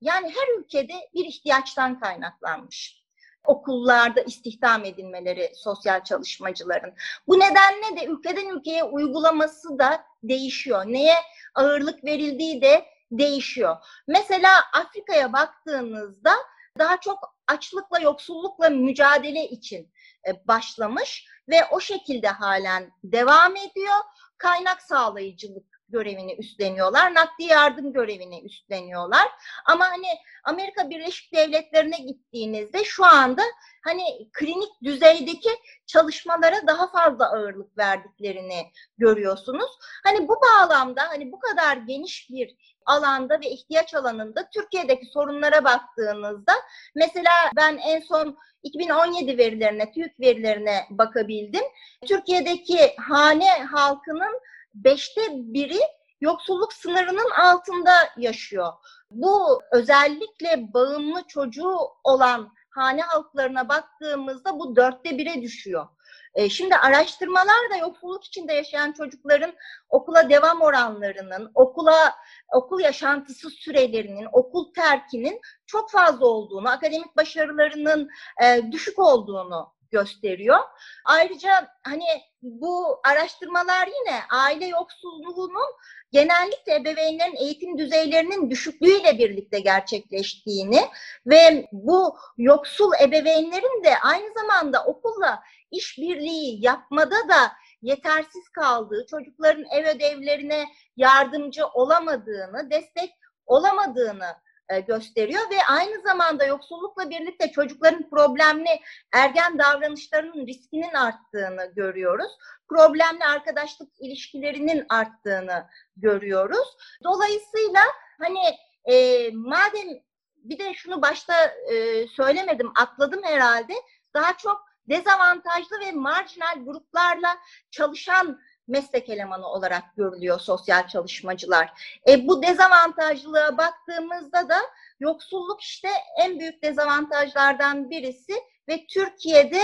yani 0.00 0.28
her 0.28 0.58
ülkede 0.58 0.94
bir 1.14 1.24
ihtiyaçtan 1.24 2.00
kaynaklanmış. 2.00 3.02
Okullarda 3.44 4.20
istihdam 4.20 4.84
edilmeleri 4.84 5.52
sosyal 5.54 6.04
çalışmacıların. 6.04 6.94
Bu 7.28 7.40
nedenle 7.40 8.00
de 8.00 8.06
ülkeden 8.06 8.48
ülkeye 8.48 8.84
uygulaması 8.84 9.78
da 9.78 10.04
değişiyor. 10.22 10.84
Neye 10.86 11.16
ağırlık 11.54 12.04
verildiği 12.04 12.62
de 12.62 12.84
değişiyor. 13.10 13.76
Mesela 14.06 14.50
Afrika'ya 14.72 15.32
baktığınızda 15.32 16.32
daha 16.78 17.00
çok 17.00 17.36
açlıkla, 17.46 18.00
yoksullukla 18.00 18.70
mücadele 18.70 19.48
için 19.48 19.92
e, 20.28 20.46
başlamış 20.48 21.26
ve 21.48 21.64
o 21.70 21.80
şekilde 21.80 22.28
halen 22.28 22.92
devam 23.04 23.56
ediyor. 23.56 23.96
Kaynak 24.38 24.82
sağlayıcılık 24.82 25.72
görevini 25.92 26.34
üstleniyorlar, 26.34 27.14
nakdi 27.14 27.44
yardım 27.44 27.92
görevini 27.92 28.44
üstleniyorlar. 28.44 29.28
Ama 29.66 29.84
hani 29.84 30.06
Amerika 30.44 30.90
Birleşik 30.90 31.34
Devletleri'ne 31.34 31.98
gittiğinizde 31.98 32.84
şu 32.84 33.04
anda 33.04 33.42
hani 33.84 34.28
klinik 34.32 34.82
düzeydeki 34.82 35.50
çalışmalara 35.86 36.66
daha 36.66 36.90
fazla 36.90 37.32
ağırlık 37.32 37.78
verdiklerini 37.78 38.72
görüyorsunuz. 38.98 39.70
Hani 40.04 40.28
bu 40.28 40.36
bağlamda 40.42 41.02
hani 41.08 41.32
bu 41.32 41.40
kadar 41.40 41.76
geniş 41.76 42.30
bir 42.30 42.71
alanda 42.86 43.40
ve 43.40 43.50
ihtiyaç 43.50 43.94
alanında 43.94 44.48
Türkiye'deki 44.54 45.06
sorunlara 45.06 45.64
baktığınızda 45.64 46.52
mesela 46.94 47.30
ben 47.56 47.76
en 47.76 48.00
son 48.00 48.38
2017 48.62 49.38
verilerine, 49.38 49.92
TÜİK 49.92 50.20
verilerine 50.20 50.86
bakabildim. 50.90 51.64
Türkiye'deki 52.06 52.96
hane 52.96 53.64
halkının 53.64 54.40
beşte 54.74 55.22
biri 55.30 55.80
yoksulluk 56.20 56.72
sınırının 56.72 57.30
altında 57.30 57.92
yaşıyor. 58.16 58.72
Bu 59.10 59.62
özellikle 59.72 60.72
bağımlı 60.74 61.22
çocuğu 61.28 61.78
olan 62.04 62.52
hane 62.70 63.02
halklarına 63.02 63.68
baktığımızda 63.68 64.58
bu 64.58 64.76
dörtte 64.76 65.18
bire 65.18 65.42
düşüyor. 65.42 65.86
E, 66.34 66.48
Şimdi 66.48 66.76
araştırmalar 66.76 67.70
da 67.70 67.76
yoksulluk 67.76 68.24
içinde 68.24 68.52
yaşayan 68.52 68.92
çocukların 68.92 69.52
okula 69.88 70.30
devam 70.30 70.60
oranlarının, 70.60 71.50
okula 71.54 72.14
okul 72.52 72.80
yaşantısı 72.80 73.50
sürelerinin, 73.50 74.26
okul 74.32 74.72
terkinin 74.74 75.40
çok 75.66 75.90
fazla 75.90 76.26
olduğunu, 76.26 76.70
akademik 76.70 77.16
başarılarının 77.16 78.10
e, 78.44 78.72
düşük 78.72 78.98
olduğunu 78.98 79.72
gösteriyor. 79.90 80.58
Ayrıca 81.04 81.68
hani 81.82 82.04
bu 82.42 83.00
araştırmalar 83.04 83.86
yine 83.86 84.20
aile 84.30 84.66
yoksulluğunun 84.66 85.76
genellikle 86.12 86.74
ebeveynlerin 86.74 87.36
eğitim 87.36 87.78
düzeylerinin 87.78 88.50
düşüklüğüyle 88.50 89.18
birlikte 89.18 89.60
gerçekleştiğini 89.60 90.80
ve 91.26 91.68
bu 91.72 92.16
yoksul 92.38 92.92
ebeveynlerin 93.02 93.84
de 93.84 93.98
aynı 94.02 94.34
zamanda 94.34 94.84
okulla 94.84 95.42
işbirliği 95.72 96.64
yapmada 96.64 97.28
da 97.28 97.52
yetersiz 97.82 98.48
kaldığı, 98.48 99.06
çocukların 99.10 99.64
ev 99.64 99.96
ödevlerine 99.96 100.64
yardımcı 100.96 101.66
olamadığını, 101.66 102.70
destek 102.70 103.10
olamadığını 103.46 104.36
e, 104.68 104.80
gösteriyor 104.80 105.50
ve 105.50 105.56
aynı 105.68 106.02
zamanda 106.02 106.44
yoksullukla 106.44 107.10
birlikte 107.10 107.50
çocukların 107.50 108.10
problemli 108.10 108.80
ergen 109.12 109.58
davranışlarının 109.58 110.46
riskinin 110.46 110.94
arttığını 110.94 111.72
görüyoruz. 111.76 112.32
Problemli 112.68 113.24
arkadaşlık 113.24 113.88
ilişkilerinin 114.00 114.86
arttığını 114.88 115.66
görüyoruz. 115.96 116.76
Dolayısıyla 117.04 117.82
hani 118.20 118.40
e, 118.84 119.30
madem 119.30 119.88
bir 120.36 120.58
de 120.58 120.74
şunu 120.74 121.02
başta 121.02 121.34
e, 121.46 122.06
söylemedim, 122.06 122.72
atladım 122.80 123.20
herhalde. 123.24 123.74
Daha 124.14 124.36
çok 124.36 124.71
dezavantajlı 124.88 125.80
ve 125.80 125.92
marjinal 125.92 126.64
gruplarla 126.64 127.38
çalışan 127.70 128.40
meslek 128.68 129.08
elemanı 129.08 129.46
olarak 129.46 129.96
görülüyor 129.96 130.40
sosyal 130.40 130.88
çalışmacılar. 130.88 131.72
E, 132.08 132.28
bu 132.28 132.42
dezavantajlılığa 132.42 133.58
baktığımızda 133.58 134.48
da 134.48 134.58
yoksulluk 135.00 135.60
işte 135.60 135.88
en 136.18 136.40
büyük 136.40 136.62
dezavantajlardan 136.62 137.90
birisi 137.90 138.34
ve 138.68 138.86
Türkiye'de 138.86 139.62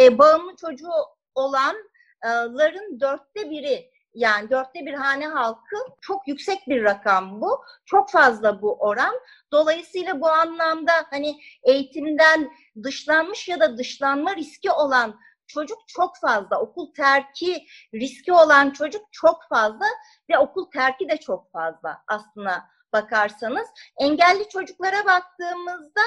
e, 0.00 0.18
bağımlı 0.18 0.56
çocuğu 0.56 0.92
olanların 1.34 3.00
dörtte 3.00 3.50
biri 3.50 3.90
yani 4.14 4.50
dörtte 4.50 4.86
bir 4.86 4.94
hane 4.94 5.26
halkı 5.28 5.76
çok 6.00 6.28
yüksek 6.28 6.68
bir 6.68 6.84
rakam 6.84 7.40
bu. 7.40 7.64
Çok 7.84 8.10
fazla 8.10 8.62
bu 8.62 8.74
oran. 8.74 9.14
Dolayısıyla 9.52 10.20
bu 10.20 10.28
anlamda 10.28 10.92
hani 11.10 11.40
eğitimden 11.62 12.50
dışlanmış 12.82 13.48
ya 13.48 13.60
da 13.60 13.78
dışlanma 13.78 14.36
riski 14.36 14.70
olan 14.70 15.20
çocuk 15.46 15.78
çok 15.86 16.16
fazla. 16.16 16.60
Okul 16.60 16.94
terki 16.94 17.66
riski 17.94 18.32
olan 18.32 18.70
çocuk 18.70 19.02
çok 19.12 19.40
fazla 19.48 19.86
ve 20.30 20.38
okul 20.38 20.70
terki 20.70 21.08
de 21.08 21.16
çok 21.16 21.52
fazla 21.52 22.02
aslına 22.06 22.70
bakarsanız. 22.92 23.68
Engelli 23.96 24.48
çocuklara 24.48 25.06
baktığımızda 25.06 26.00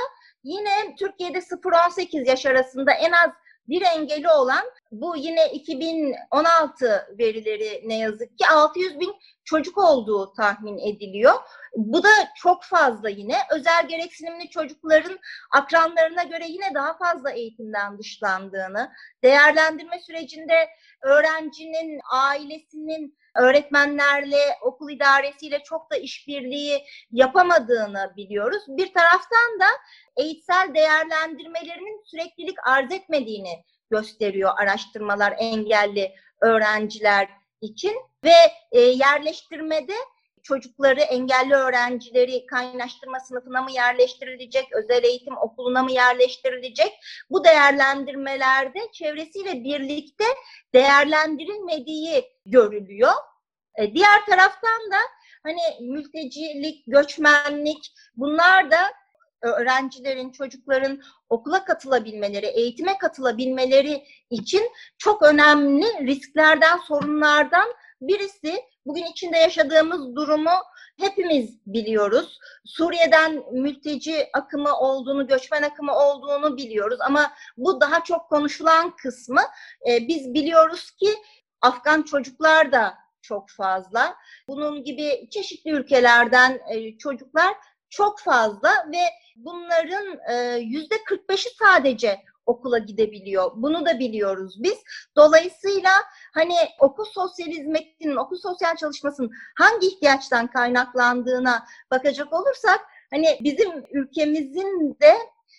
yine 0.44 0.96
Türkiye'de 1.00 1.38
0-18 1.38 2.30
yaş 2.30 2.46
arasında 2.46 2.92
en 2.92 3.12
az 3.12 3.32
bir 3.68 3.82
engeli 3.82 4.30
olan 4.30 4.64
bu 4.92 5.16
yine 5.16 5.52
2016 5.52 7.16
verileri 7.20 7.82
ne 7.86 7.98
yazık 7.98 8.38
ki 8.40 8.48
600 8.48 9.00
bin 9.00 9.16
çocuk 9.46 9.78
olduğu 9.78 10.34
tahmin 10.34 10.78
ediliyor. 10.78 11.34
Bu 11.76 12.04
da 12.04 12.10
çok 12.36 12.64
fazla 12.64 13.10
yine. 13.10 13.36
Özel 13.52 13.88
gereksinimli 13.88 14.50
çocukların 14.50 15.20
akranlarına 15.52 16.24
göre 16.24 16.46
yine 16.48 16.74
daha 16.74 16.98
fazla 16.98 17.32
eğitimden 17.32 18.00
dışlandığını, 18.00 18.92
değerlendirme 19.24 20.00
sürecinde 20.00 20.70
öğrencinin, 21.02 22.00
ailesinin 22.12 23.18
öğretmenlerle, 23.36 24.58
okul 24.62 24.92
idaresiyle 24.92 25.64
çok 25.64 25.92
da 25.92 25.96
işbirliği 25.96 26.86
yapamadığını 27.12 28.14
biliyoruz. 28.18 28.64
Bir 28.68 28.94
taraftan 28.94 29.60
da 29.60 29.68
eğitsel 30.18 30.72
değerlendirmelerinin 30.76 32.04
süreklilik 32.06 32.68
arz 32.68 32.92
etmediğini 32.92 33.64
gösteriyor 33.92 34.52
araştırmalar 34.58 35.34
engelli 35.38 36.16
öğrenciler 36.42 37.30
için 37.62 37.96
ve 38.24 38.36
e, 38.72 38.80
yerleştirmede 38.80 39.96
çocukları, 40.44 41.00
engelli 41.00 41.54
öğrencileri 41.54 42.46
kaynaştırma 42.46 43.20
sınıfına 43.20 43.62
mı 43.62 43.72
yerleştirilecek, 43.72 44.68
özel 44.74 45.04
eğitim 45.04 45.38
okuluna 45.38 45.84
mı 45.84 45.92
yerleştirilecek? 45.92 46.94
Bu 47.30 47.44
değerlendirmelerde 47.44 48.80
çevresiyle 48.94 49.64
birlikte 49.64 50.26
değerlendirilmediği 50.74 52.26
görülüyor. 52.46 53.14
E, 53.76 53.94
diğer 53.94 54.26
taraftan 54.26 54.92
da 54.92 54.98
hani 55.44 55.92
mültecilik, 55.92 56.84
göçmenlik 56.88 57.94
bunlar 58.16 58.72
da 58.72 58.78
öğrencilerin, 59.42 60.32
çocukların 60.32 61.02
okula 61.30 61.66
katılabilmeleri, 61.66 62.46
eğitime 62.46 62.98
katılabilmeleri 62.98 64.04
için 64.30 64.72
çok 64.98 65.22
önemli 65.24 66.08
risklerden, 66.08 66.78
sorunlardan 66.78 67.68
birisi. 68.02 68.73
Bugün 68.86 69.06
içinde 69.06 69.38
yaşadığımız 69.38 70.16
durumu 70.16 70.52
hepimiz 71.00 71.60
biliyoruz. 71.66 72.40
Suriye'den 72.66 73.44
mülteci 73.52 74.30
akımı 74.34 74.78
olduğunu, 74.78 75.28
göçmen 75.28 75.62
akımı 75.62 75.96
olduğunu 75.96 76.58
biliyoruz 76.58 77.02
ama 77.02 77.34
bu 77.58 77.82
daha 77.82 78.04
çok 78.04 78.30
konuşulan 78.30 78.96
kısmı. 78.96 79.42
Ee, 79.90 80.08
biz 80.08 80.34
biliyoruz 80.34 80.92
ki 80.92 81.10
Afgan 81.62 82.02
çocuklar 82.02 82.72
da 82.72 82.94
çok 83.22 83.50
fazla. 83.50 84.16
Bunun 84.48 84.84
gibi 84.84 85.30
çeşitli 85.30 85.72
ülkelerden 85.72 86.62
e, 86.70 86.98
çocuklar 86.98 87.54
çok 87.90 88.20
fazla 88.20 88.70
ve 88.92 89.04
bunların 89.36 90.20
e, 90.30 90.58
yüzde 90.58 90.96
45'i 90.96 91.52
sadece 91.64 92.20
okula 92.46 92.78
gidebiliyor. 92.78 93.52
Bunu 93.56 93.86
da 93.86 94.00
biliyoruz 94.00 94.56
biz. 94.64 94.84
Dolayısıyla 95.16 95.92
hani 96.34 96.56
okul 96.80 97.06
sosyal 97.06 97.48
hizmetinin, 97.48 98.16
okul 98.16 98.38
sosyal 98.38 98.76
çalışmasının 98.76 99.32
hangi 99.58 99.88
ihtiyaçtan 99.88 100.48
kaynaklandığına 100.48 101.66
bakacak 101.92 102.34
olursak 102.34 102.80
hani 103.12 103.40
bizim 103.42 103.72
ülkemizin 103.92 104.98
de 105.02 105.14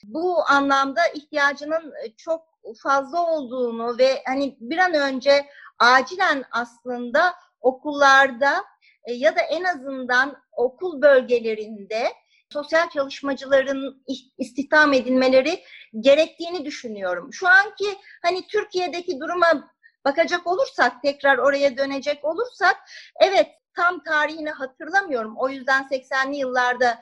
bu 0.04 0.48
anlamda 0.48 1.00
ihtiyacının 1.14 1.92
çok 2.16 2.42
fazla 2.82 3.26
olduğunu 3.26 3.98
ve 3.98 4.22
hani 4.26 4.56
bir 4.60 4.78
an 4.78 4.94
önce 4.94 5.46
acilen 5.78 6.44
aslında 6.50 7.34
okullarda 7.60 8.64
e, 9.04 9.12
ya 9.12 9.36
da 9.36 9.40
en 9.40 9.64
azından 9.64 10.36
okul 10.52 11.02
bölgelerinde 11.02 12.12
sosyal 12.54 12.88
çalışmacıların 12.88 14.04
istihdam 14.38 14.92
edilmeleri 14.92 15.62
gerektiğini 16.00 16.64
düşünüyorum. 16.64 17.32
Şu 17.32 17.48
anki 17.48 17.98
hani 18.22 18.46
Türkiye'deki 18.46 19.20
duruma 19.20 19.70
bakacak 20.04 20.46
olursak, 20.46 21.02
tekrar 21.02 21.38
oraya 21.38 21.76
dönecek 21.76 22.24
olursak, 22.24 22.76
evet 23.20 23.48
tam 23.76 24.02
tarihini 24.02 24.50
hatırlamıyorum. 24.50 25.34
O 25.36 25.48
yüzden 25.48 25.82
80'li 25.82 26.36
yıllarda 26.36 27.00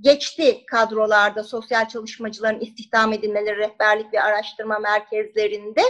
geçti 0.00 0.66
kadrolarda 0.66 1.44
sosyal 1.44 1.88
çalışmacıların 1.88 2.60
istihdam 2.60 3.12
edilmeleri 3.12 3.56
rehberlik 3.56 4.14
ve 4.14 4.22
araştırma 4.22 4.78
merkezlerinde 4.78 5.82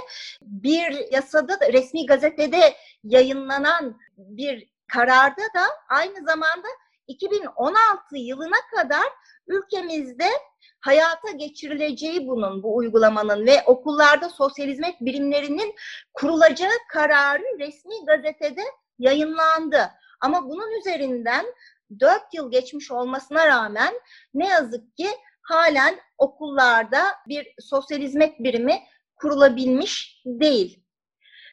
bir 0.42 1.12
yasada 1.12 1.60
da 1.60 1.72
resmi 1.72 2.06
gazetede 2.06 2.74
yayınlanan 3.04 3.98
bir 4.16 4.68
kararda 4.92 5.42
da 5.42 5.64
aynı 5.88 6.24
zamanda 6.24 6.68
2016 7.08 8.16
yılına 8.16 8.56
kadar 8.76 9.06
ülkemizde 9.46 10.28
hayata 10.80 11.30
geçirileceği 11.30 12.26
bunun, 12.26 12.62
bu 12.62 12.76
uygulamanın 12.76 13.46
ve 13.46 13.62
okullarda 13.66 14.28
sosyal 14.28 14.66
hizmet 14.66 15.00
birimlerinin 15.00 15.74
kurulacağı 16.14 16.72
kararı 16.92 17.58
resmi 17.58 17.94
gazetede 18.06 18.62
yayınlandı. 18.98 19.90
Ama 20.20 20.48
bunun 20.48 20.78
üzerinden 20.80 21.46
4 22.00 22.22
yıl 22.32 22.50
geçmiş 22.50 22.90
olmasına 22.90 23.46
rağmen 23.46 23.94
ne 24.34 24.48
yazık 24.48 24.96
ki 24.96 25.08
halen 25.42 26.00
okullarda 26.18 27.02
bir 27.28 27.54
sosyal 27.60 27.98
hizmet 27.98 28.38
birimi 28.38 28.82
kurulabilmiş 29.16 30.22
değil. 30.24 30.84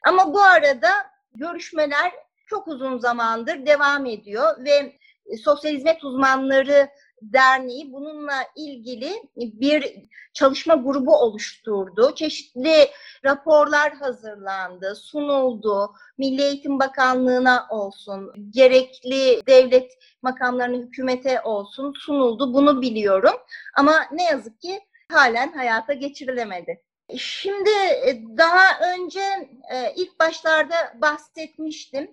Ama 0.08 0.34
bu 0.34 0.42
arada 0.42 0.90
görüşmeler 1.36 2.12
çok 2.48 2.68
uzun 2.68 2.98
zamandır 2.98 3.66
devam 3.66 4.06
ediyor 4.06 4.66
ve 4.66 5.00
Sosyal 5.44 5.74
Hizmet 5.74 6.04
Uzmanları 6.04 6.90
Derneği 7.22 7.94
bununla 7.94 8.44
ilgili 8.56 9.12
bir 9.36 9.96
çalışma 10.34 10.76
grubu 10.76 11.16
oluşturdu. 11.16 12.16
Çeşitli 12.16 12.90
raporlar 13.26 13.94
hazırlandı, 13.94 14.96
sunuldu. 14.96 15.94
Milli 16.18 16.42
Eğitim 16.42 16.80
Bakanlığı'na 16.80 17.68
olsun, 17.70 18.34
gerekli 18.50 19.42
devlet 19.48 19.92
makamlarına, 20.22 20.78
hükümete 20.78 21.42
olsun 21.42 21.94
sunuldu. 21.98 22.54
Bunu 22.54 22.82
biliyorum. 22.82 23.34
Ama 23.78 23.94
ne 24.12 24.24
yazık 24.24 24.62
ki 24.62 24.80
halen 25.12 25.54
hayata 25.54 25.94
geçirilemedi. 25.94 26.82
Şimdi 27.18 27.70
e, 28.06 28.22
daha 28.38 28.94
önce 28.94 29.50
e, 29.72 29.94
ilk 29.96 30.20
başlarda 30.20 30.76
bahsetmiştim 31.02 32.12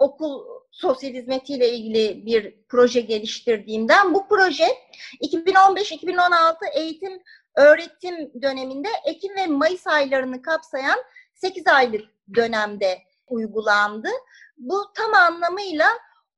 okul 0.00 0.44
sosyal 0.70 1.14
hizmetiyle 1.14 1.72
ilgili 1.72 2.26
bir 2.26 2.54
proje 2.68 3.00
geliştirdiğimden 3.00 4.14
bu 4.14 4.28
proje 4.28 4.66
2015-2016 5.22 6.56
eğitim 6.74 7.22
öğretim 7.56 8.42
döneminde 8.42 8.88
Ekim 9.04 9.36
ve 9.36 9.46
Mayıs 9.46 9.86
aylarını 9.86 10.42
kapsayan 10.42 10.98
8 11.34 11.66
aylık 11.66 12.04
dönemde 12.34 12.98
uygulandı. 13.26 14.08
Bu 14.56 14.92
tam 14.94 15.14
anlamıyla 15.14 15.88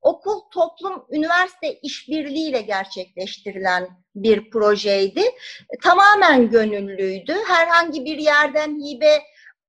okul, 0.01 0.39
toplum, 0.51 1.05
üniversite 1.11 1.73
işbirliğiyle 1.73 2.61
gerçekleştirilen 2.61 3.89
bir 4.15 4.49
projeydi. 4.49 5.23
Tamamen 5.83 6.49
gönüllüydü. 6.49 7.35
Herhangi 7.47 8.05
bir 8.05 8.17
yerden 8.17 8.79
hibe 8.79 9.23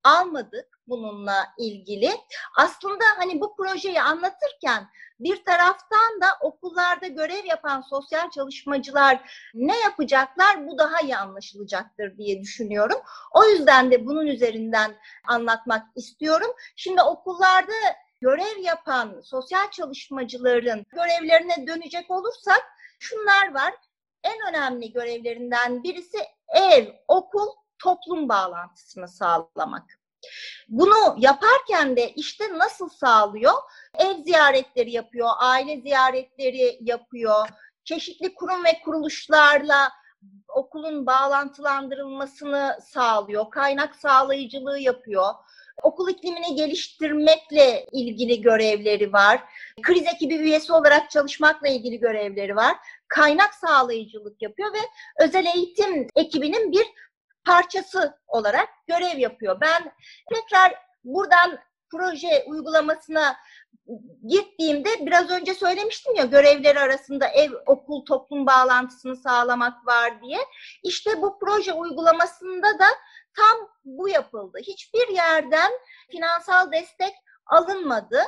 almadık 0.05 0.72
bununla 0.89 1.47
ilgili. 1.59 2.11
Aslında 2.57 3.05
hani 3.17 3.41
bu 3.41 3.57
projeyi 3.57 4.03
anlatırken 4.03 4.89
bir 5.21 5.45
taraftan 5.45 6.21
da 6.21 6.27
okullarda 6.41 7.07
görev 7.07 7.45
yapan 7.45 7.81
sosyal 7.81 8.31
çalışmacılar 8.31 9.21
ne 9.55 9.81
yapacaklar 9.81 10.67
bu 10.67 10.79
daha 10.79 11.01
iyi 11.01 11.17
anlaşılacaktır 11.17 12.17
diye 12.19 12.41
düşünüyorum. 12.41 12.99
O 13.33 13.45
yüzden 13.45 13.91
de 13.91 14.07
bunun 14.07 14.27
üzerinden 14.27 14.97
anlatmak 15.29 15.87
istiyorum. 15.97 16.51
Şimdi 16.77 17.03
okullarda 17.03 17.73
görev 18.21 18.59
yapan 18.59 19.21
sosyal 19.25 19.71
çalışmacıların 19.71 20.87
görevlerine 20.91 21.67
dönecek 21.67 22.11
olursak 22.11 22.63
şunlar 22.99 23.55
var. 23.55 23.75
En 24.25 24.49
önemli 24.49 24.93
görevlerinden 24.93 25.83
birisi 25.83 26.19
ev, 26.49 26.87
okul, 27.09 27.49
toplum 27.79 28.29
bağlantısını 28.29 29.09
sağlamak. 29.09 30.02
Bunu 30.69 31.17
yaparken 31.19 31.97
de 31.97 32.11
işte 32.11 32.59
nasıl 32.59 32.89
sağlıyor? 32.89 33.55
Ev 33.99 34.23
ziyaretleri 34.23 34.91
yapıyor, 34.91 35.29
aile 35.39 35.81
ziyaretleri 35.81 36.79
yapıyor, 36.81 37.49
çeşitli 37.85 38.35
kurum 38.35 38.65
ve 38.65 38.81
kuruluşlarla 38.85 39.93
okulun 40.49 41.07
bağlantılandırılmasını 41.07 42.79
sağlıyor, 42.83 43.51
kaynak 43.51 43.97
sağlayıcılığı 43.97 44.79
yapıyor. 44.79 45.35
okul 45.83 46.09
iklimini 46.11 46.55
geliştirmekle 46.55 47.87
ilgili 47.93 48.41
görevleri 48.41 49.13
var. 49.13 49.45
Kriz 49.83 50.07
ekibi 50.15 50.35
üyesi 50.35 50.73
olarak 50.73 51.11
çalışmakla 51.11 51.69
ilgili 51.69 52.01
görevleri 52.01 52.57
var. 52.57 52.77
Kaynak 53.09 53.55
sağlayıcılık 53.55 54.43
yapıyor 54.43 54.73
ve 54.73 54.79
özel 55.25 55.47
eğitim 55.47 56.07
ekibinin 56.17 56.73
bir 56.73 56.87
parçası 57.45 58.19
olarak 58.27 58.69
görev 58.87 59.19
yapıyor. 59.19 59.61
Ben 59.61 59.93
tekrar 60.35 60.75
buradan 61.05 61.59
proje 61.91 62.45
uygulamasına 62.47 63.37
gittiğimde 64.27 65.07
biraz 65.07 65.31
önce 65.31 65.55
söylemiştim 65.55 66.15
ya 66.15 66.25
görevleri 66.25 66.81
arasında 66.81 67.27
ev, 67.29 67.51
okul, 67.67 68.05
toplum 68.05 68.47
bağlantısını 68.47 69.17
sağlamak 69.17 69.87
var 69.87 70.23
diye. 70.23 70.39
İşte 70.83 71.23
bu 71.23 71.39
proje 71.39 71.73
uygulamasında 71.73 72.79
da 72.79 72.87
tam 73.37 73.69
bu 73.85 74.09
yapıldı. 74.09 74.59
Hiçbir 74.63 75.09
yerden 75.09 75.73
finansal 76.11 76.73
destek 76.73 77.15
alınmadı. 77.47 78.21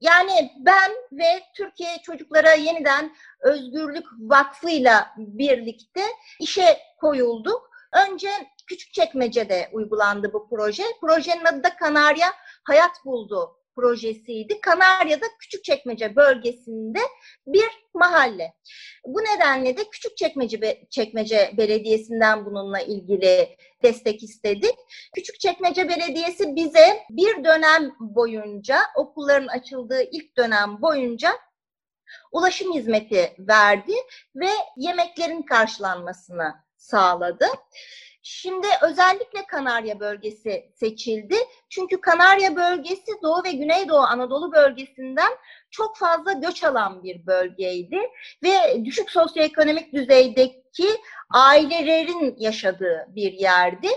Yani 0.00 0.52
ben 0.58 0.92
ve 1.12 1.42
Türkiye 1.56 1.98
Çocuklara 2.02 2.52
Yeniden 2.52 3.16
Özgürlük 3.40 4.06
Vakfı'yla 4.18 5.14
birlikte 5.16 6.02
işe 6.40 6.78
koyulduk. 7.00 7.70
Önce 7.96 8.28
Küçükçekmece'de 8.66 9.70
uygulandı 9.72 10.32
bu 10.32 10.48
proje. 10.48 10.84
Projenin 11.00 11.44
adı 11.44 11.62
da 11.62 11.76
Kanarya 11.76 12.28
Hayat 12.64 13.04
Buldu 13.04 13.56
projesiydi. 13.76 14.60
Kanarya'da 14.60 15.26
Küçükçekmece 15.40 16.16
bölgesinde 16.16 16.98
bir 17.46 17.68
mahalle. 17.94 18.54
Bu 19.06 19.18
nedenle 19.18 19.76
de 19.76 19.90
Küçükçekmece 19.90 20.86
Çekmece 20.90 21.54
Belediyesi'nden 21.56 22.46
bununla 22.46 22.80
ilgili 22.80 23.56
destek 23.82 24.22
istedik. 24.22 24.74
Küçükçekmece 25.14 25.88
Belediyesi 25.88 26.56
bize 26.56 27.02
bir 27.10 27.44
dönem 27.44 27.94
boyunca 28.00 28.78
okulların 28.96 29.48
açıldığı 29.48 30.02
ilk 30.02 30.36
dönem 30.36 30.82
boyunca 30.82 31.32
ulaşım 32.32 32.74
hizmeti 32.74 33.34
verdi 33.38 33.94
ve 34.34 34.50
yemeklerin 34.76 35.42
karşılanmasını 35.42 36.65
sağladı. 36.86 37.46
Şimdi 38.22 38.66
özellikle 38.82 39.46
Kanarya 39.46 40.00
bölgesi 40.00 40.70
seçildi. 40.74 41.36
Çünkü 41.68 42.00
Kanarya 42.00 42.56
bölgesi 42.56 43.12
Doğu 43.22 43.44
ve 43.44 43.52
Güneydoğu 43.52 44.00
Anadolu 44.00 44.52
bölgesinden 44.52 45.32
çok 45.70 45.96
fazla 45.96 46.32
göç 46.32 46.64
alan 46.64 47.02
bir 47.04 47.26
bölgeydi 47.26 47.98
ve 48.42 48.84
düşük 48.84 49.10
sosyoekonomik 49.10 49.92
düzeydeki 49.92 50.88
ailelerin 51.30 52.36
yaşadığı 52.38 53.06
bir 53.08 53.32
yerdi. 53.32 53.88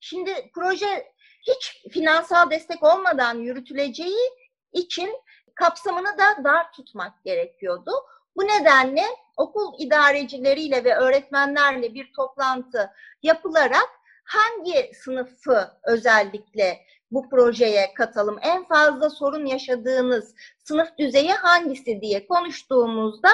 Şimdi 0.00 0.50
proje 0.54 1.12
hiç 1.42 1.82
finansal 1.90 2.50
destek 2.50 2.82
olmadan 2.82 3.38
yürütüleceği 3.38 4.30
için 4.72 5.10
kapsamını 5.54 6.18
da 6.18 6.44
dar 6.44 6.72
tutmak 6.72 7.24
gerekiyordu. 7.24 7.92
Bu 8.38 8.42
nedenle 8.42 9.02
okul 9.36 9.74
idarecileriyle 9.78 10.84
ve 10.84 10.94
öğretmenlerle 10.94 11.94
bir 11.94 12.12
toplantı 12.16 12.90
yapılarak 13.22 13.88
hangi 14.24 14.90
sınıfı 14.94 15.70
özellikle 15.84 16.78
bu 17.10 17.28
projeye 17.28 17.94
katalım, 17.94 18.38
en 18.42 18.64
fazla 18.64 19.10
sorun 19.10 19.46
yaşadığınız 19.46 20.34
sınıf 20.64 20.98
düzeyi 20.98 21.32
hangisi 21.32 22.00
diye 22.00 22.26
konuştuğumuzda 22.26 23.28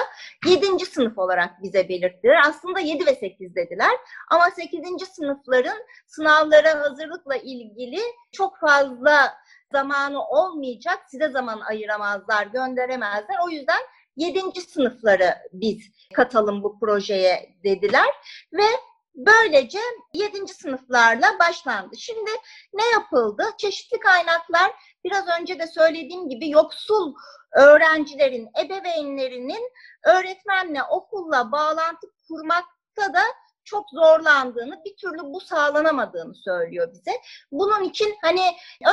7. 0.45 0.85
sınıf 0.85 1.17
olarak 1.17 1.63
bize 1.63 1.89
belirttiler. 1.89 2.41
Aslında 2.47 2.79
7 2.79 3.05
ve 3.05 3.15
8 3.15 3.55
dediler 3.55 3.91
ama 4.31 4.49
8. 4.51 5.07
sınıfların 5.07 5.77
sınavlara 6.07 6.79
hazırlıkla 6.79 7.35
ilgili 7.35 7.99
çok 8.31 8.59
fazla 8.59 9.33
zamanı 9.71 10.25
olmayacak, 10.25 10.99
size 11.07 11.29
zaman 11.29 11.59
ayıramazlar, 11.59 12.47
gönderemezler. 12.47 13.35
O 13.45 13.49
yüzden 13.49 13.81
yedinci 14.15 14.61
sınıfları 14.61 15.35
biz 15.53 15.91
katalım 16.13 16.63
bu 16.63 16.79
projeye 16.79 17.55
dediler 17.63 18.09
ve 18.53 18.65
böylece 19.15 19.79
yedinci 20.13 20.53
sınıflarla 20.53 21.39
başlandı. 21.39 21.97
Şimdi 21.97 22.31
ne 22.73 22.85
yapıldı? 22.85 23.43
Çeşitli 23.57 23.99
kaynaklar 23.99 24.71
biraz 25.03 25.25
önce 25.39 25.59
de 25.59 25.67
söylediğim 25.67 26.29
gibi 26.29 26.49
yoksul 26.49 27.15
öğrencilerin, 27.55 28.49
ebeveynlerinin 28.65 29.71
öğretmenle, 30.05 30.83
okulla 30.83 31.51
bağlantı 31.51 32.07
kurmakta 32.27 33.13
da 33.13 33.23
çok 33.65 33.89
zorlandığını, 33.89 34.81
bir 34.85 34.95
türlü 34.95 35.23
bu 35.23 35.39
sağlanamadığını 35.39 36.35
söylüyor 36.35 36.91
bize. 36.93 37.11
Bunun 37.51 37.83
için 37.83 38.15
hani 38.21 38.41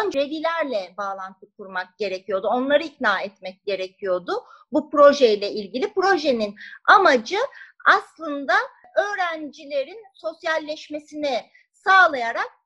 önce 0.04 0.18
velilerle 0.18 0.94
bağlantı 0.96 1.46
kurmak 1.56 1.98
gerekiyordu. 1.98 2.48
Onları 2.48 2.82
ikna 2.82 3.20
etmek 3.20 3.66
gerekiyordu 3.66 4.32
bu 4.72 4.90
projeyle 4.90 5.52
ilgili. 5.52 5.94
Projenin 5.94 6.54
amacı 6.88 7.38
aslında 7.86 8.54
öğrencilerin 8.96 10.04
sosyalleşmesini 10.14 11.50
sağlayarak 11.72 12.61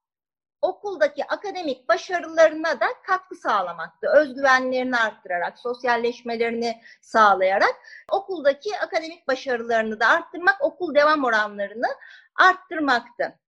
okuldaki 0.63 1.25
akademik 1.25 1.89
başarılarına 1.89 2.81
da 2.81 2.87
katkı 3.07 3.35
sağlamaktı. 3.35 4.09
Özgüvenlerini 4.17 4.97
arttırarak, 4.97 5.59
sosyalleşmelerini 5.59 6.83
sağlayarak 7.01 7.75
okuldaki 8.11 8.79
akademik 8.79 9.29
başarılarını 9.29 10.01
da 10.01 10.07
arttırmak, 10.07 10.65
okul 10.65 10.95
devam 10.95 11.25
oranlarını 11.25 11.89
arttırmaktı. 12.35 13.39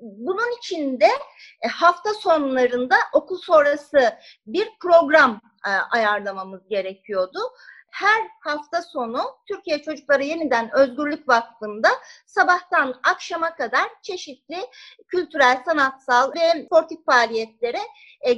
Bunun 0.00 0.58
için 0.58 1.00
de 1.00 1.08
e, 1.62 1.68
hafta 1.68 2.14
sonlarında 2.14 2.96
okul 3.12 3.38
sonrası 3.38 4.18
bir 4.46 4.68
program 4.80 5.40
e, 5.66 5.70
ayarlamamız 5.70 6.68
gerekiyordu 6.68 7.38
her 7.92 8.22
hafta 8.40 8.82
sonu 8.82 9.22
Türkiye 9.48 9.82
Çocukları 9.82 10.24
Yeniden 10.24 10.70
Özgürlük 10.76 11.28
Vakfı'nda 11.28 11.88
sabahtan 12.26 13.00
akşama 13.02 13.54
kadar 13.54 13.88
çeşitli 14.02 14.58
kültürel, 15.08 15.62
sanatsal 15.64 16.32
ve 16.34 16.64
sportif 16.64 17.06
faaliyetlere, 17.06 17.80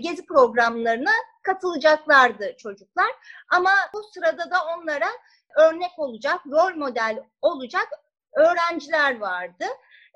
gezi 0.01 0.27
programlarına 0.27 1.13
katılacaklardı 1.43 2.57
çocuklar. 2.59 3.11
Ama 3.49 3.71
bu 3.95 4.03
sırada 4.03 4.51
da 4.51 4.57
onlara 4.77 5.09
örnek 5.57 5.99
olacak, 5.99 6.41
rol 6.47 6.77
model 6.77 7.23
olacak 7.43 7.89
öğrenciler 8.33 9.21
vardı. 9.21 9.65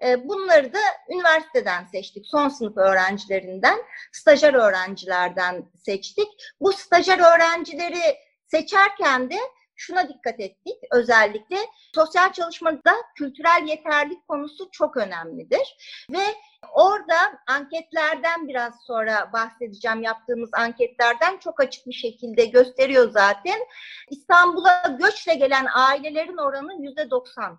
E, 0.02 0.28
bunları 0.28 0.72
da 0.72 0.78
üniversiteden 1.10 1.84
seçtik. 1.84 2.26
Son 2.26 2.48
sınıf 2.48 2.76
öğrencilerinden, 2.76 3.78
stajyer 4.12 4.54
öğrencilerden 4.54 5.64
seçtik. 5.84 6.28
Bu 6.60 6.72
stajyer 6.72 7.18
öğrencileri 7.18 8.27
seçerken 8.50 9.30
de 9.30 9.36
şuna 9.76 10.08
dikkat 10.08 10.40
ettik 10.40 10.78
özellikle 10.92 11.56
sosyal 11.94 12.32
çalışmada 12.32 12.94
kültürel 13.14 13.64
yeterlik 13.66 14.28
konusu 14.28 14.68
çok 14.70 14.96
önemlidir. 14.96 15.76
Ve 16.10 16.24
orada 16.72 17.16
anketlerden 17.46 18.48
biraz 18.48 18.74
sonra 18.86 19.32
bahsedeceğim 19.32 20.02
yaptığımız 20.02 20.50
anketlerden 20.52 21.36
çok 21.36 21.60
açık 21.60 21.86
bir 21.86 21.92
şekilde 21.92 22.44
gösteriyor 22.44 23.10
zaten. 23.10 23.58
İstanbul'a 24.10 24.96
göçle 25.00 25.34
gelen 25.34 25.66
ailelerin 25.74 26.36
oranı 26.36 26.82
yüzde 26.82 27.10
90 27.10 27.58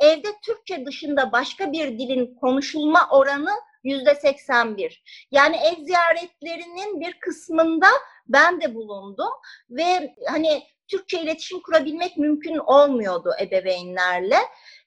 evde 0.00 0.28
Türkçe 0.42 0.86
dışında 0.86 1.32
başka 1.32 1.72
bir 1.72 1.98
dilin 1.98 2.34
konuşulma 2.40 3.08
oranı 3.10 3.50
yüzde 3.86 4.14
81 4.14 5.02
yani 5.30 5.56
ev 5.56 5.84
ziyaretlerinin 5.84 7.00
bir 7.00 7.20
kısmında 7.20 7.86
ben 8.28 8.60
de 8.60 8.74
bulundum 8.74 9.32
ve 9.70 10.14
hani 10.28 10.62
Türkçe 10.88 11.22
iletişim 11.22 11.60
kurabilmek 11.62 12.16
mümkün 12.16 12.56
olmuyordu 12.56 13.30
ebeveynlerle. 13.40 14.36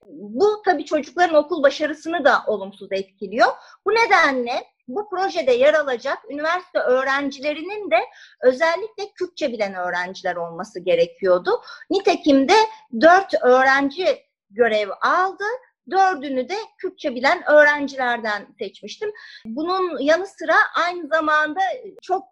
Bu 0.05 0.61
tabii 0.65 0.85
çocukların 0.85 1.35
okul 1.35 1.63
başarısını 1.63 2.25
da 2.25 2.43
olumsuz 2.47 2.91
etkiliyor. 2.91 3.47
Bu 3.85 3.91
nedenle 3.91 4.65
bu 4.87 5.09
projede 5.09 5.51
yer 5.51 5.73
alacak 5.73 6.17
üniversite 6.29 6.79
öğrencilerinin 6.79 7.91
de 7.91 7.99
özellikle 8.43 9.11
Kürtçe 9.15 9.51
bilen 9.51 9.73
öğrenciler 9.73 10.35
olması 10.35 10.79
gerekiyordu. 10.79 11.51
Nitekim 11.89 12.49
de 12.49 12.55
dört 13.01 13.33
öğrenci 13.43 14.05
görev 14.49 14.89
aldı. 15.01 15.43
Dördünü 15.91 16.49
de 16.49 16.55
Kürtçe 16.77 17.15
bilen 17.15 17.49
öğrencilerden 17.49 18.47
seçmiştim. 18.59 19.11
Bunun 19.45 19.99
yanı 19.99 20.27
sıra 20.27 20.55
aynı 20.75 21.07
zamanda 21.07 21.59
çok 22.01 22.23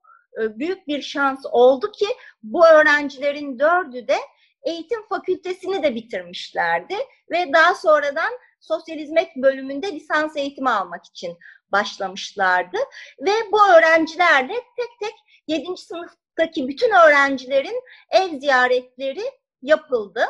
e, 0.41 0.59
büyük 0.59 0.87
bir 0.87 1.01
şans 1.01 1.45
oldu 1.51 1.91
ki 1.91 2.07
bu 2.43 2.67
öğrencilerin 2.67 3.59
dördü 3.59 4.07
de 4.07 4.17
eğitim 4.63 5.07
fakültesini 5.07 5.83
de 5.83 5.95
bitirmişlerdi 5.95 6.95
ve 7.31 7.53
daha 7.53 7.75
sonradan 7.75 8.31
sosyal 8.59 8.97
hizmet 8.97 9.35
bölümünde 9.35 9.91
lisans 9.91 10.37
eğitimi 10.37 10.69
almak 10.69 11.05
için 11.05 11.37
başlamışlardı 11.71 12.77
ve 13.21 13.31
bu 13.51 13.67
öğrencilerle 13.67 14.53
tek 14.53 14.99
tek 14.99 15.13
7. 15.47 15.77
sınıftaki 15.77 16.67
bütün 16.67 16.91
öğrencilerin 16.91 17.83
ev 18.09 18.39
ziyaretleri 18.39 19.23
yapıldı. 19.61 20.25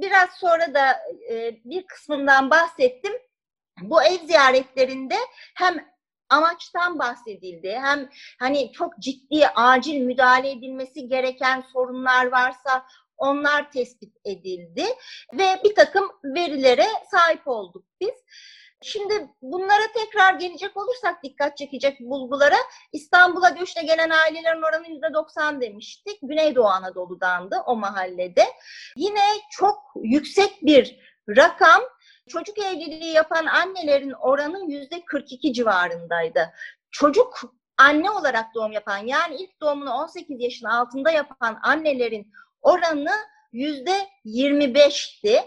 Biraz 0.00 0.30
sonra 0.30 0.74
da 0.74 1.00
e, 1.30 1.60
bir 1.64 1.86
kısmından 1.86 2.50
bahsettim. 2.50 3.12
Bu 3.80 4.02
ev 4.02 4.26
ziyaretlerinde 4.26 5.16
hem 5.56 5.88
amaçtan 6.28 6.98
bahsedildi. 6.98 7.78
Hem 7.82 8.08
hani 8.38 8.72
çok 8.72 8.98
ciddi 8.98 9.48
acil 9.48 10.00
müdahale 10.00 10.50
edilmesi 10.50 11.08
gereken 11.08 11.64
sorunlar 11.72 12.26
varsa 12.26 12.86
onlar 13.16 13.70
tespit 13.70 14.16
edildi 14.24 14.84
ve 15.32 15.60
bir 15.64 15.74
takım 15.74 16.10
verilere 16.24 16.86
sahip 17.10 17.48
olduk 17.48 17.84
biz. 18.00 18.14
Şimdi 18.82 19.28
bunlara 19.42 19.92
tekrar 19.94 20.34
gelecek 20.34 20.76
olursak 20.76 21.22
dikkat 21.22 21.56
çekecek 21.56 22.00
bulgulara 22.00 22.56
İstanbul'a 22.92 23.48
göçle 23.48 23.82
gelen 23.82 24.10
ailelerin 24.10 24.62
oranı 24.62 24.86
%90 24.86 25.60
demiştik. 25.60 26.18
Güneydoğu 26.22 26.66
Anadolu'dandı 26.66 27.56
o 27.66 27.76
mahallede. 27.76 28.44
Yine 28.96 29.20
çok 29.50 29.78
yüksek 30.02 30.62
bir 30.62 30.98
rakam 31.28 31.82
çocuk 32.28 32.58
evliliği 32.58 33.12
yapan 33.12 33.46
annelerin 33.46 34.12
oranı 34.12 34.58
%42 34.58 35.52
civarındaydı. 35.52 36.52
Çocuk 36.90 37.40
anne 37.78 38.10
olarak 38.10 38.54
doğum 38.54 38.72
yapan 38.72 38.98
yani 38.98 39.36
ilk 39.36 39.60
doğumunu 39.60 39.92
18 39.92 40.40
yaşın 40.40 40.66
altında 40.66 41.10
yapan 41.10 41.58
annelerin 41.62 42.32
oranı 42.60 43.12
yüzde 43.52 44.08
25'ti. 44.24 45.44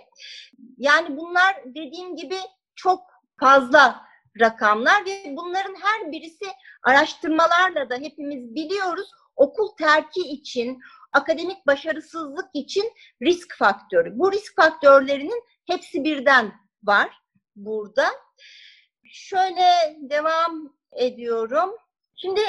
Yani 0.78 1.17
bunlar 1.17 1.56
dediğim 1.65 2.15
gibi 2.15 2.36
çok 2.76 3.11
fazla 3.42 4.06
rakamlar 4.40 5.06
ve 5.06 5.24
bunların 5.26 5.76
her 5.82 6.12
birisi 6.12 6.46
araştırmalarla 6.84 7.90
da 7.90 7.96
hepimiz 7.96 8.56
biliyoruz 8.56 9.10
okul 9.36 9.76
terki 9.78 10.22
için, 10.22 10.80
akademik 11.12 11.68
başarısızlık 11.68 12.50
için 12.54 12.94
risk 13.22 13.58
faktörü. 13.58 14.20
Bu 14.20 14.32
risk 14.32 14.56
faktörlerinin 14.56 15.44
hepsi 15.68 16.04
birden 16.04 16.54
var 16.84 17.22
burada. 17.56 18.08
Şöyle 19.04 19.98
devam 19.98 20.74
ediyorum. 20.92 21.78
Şimdi 22.16 22.42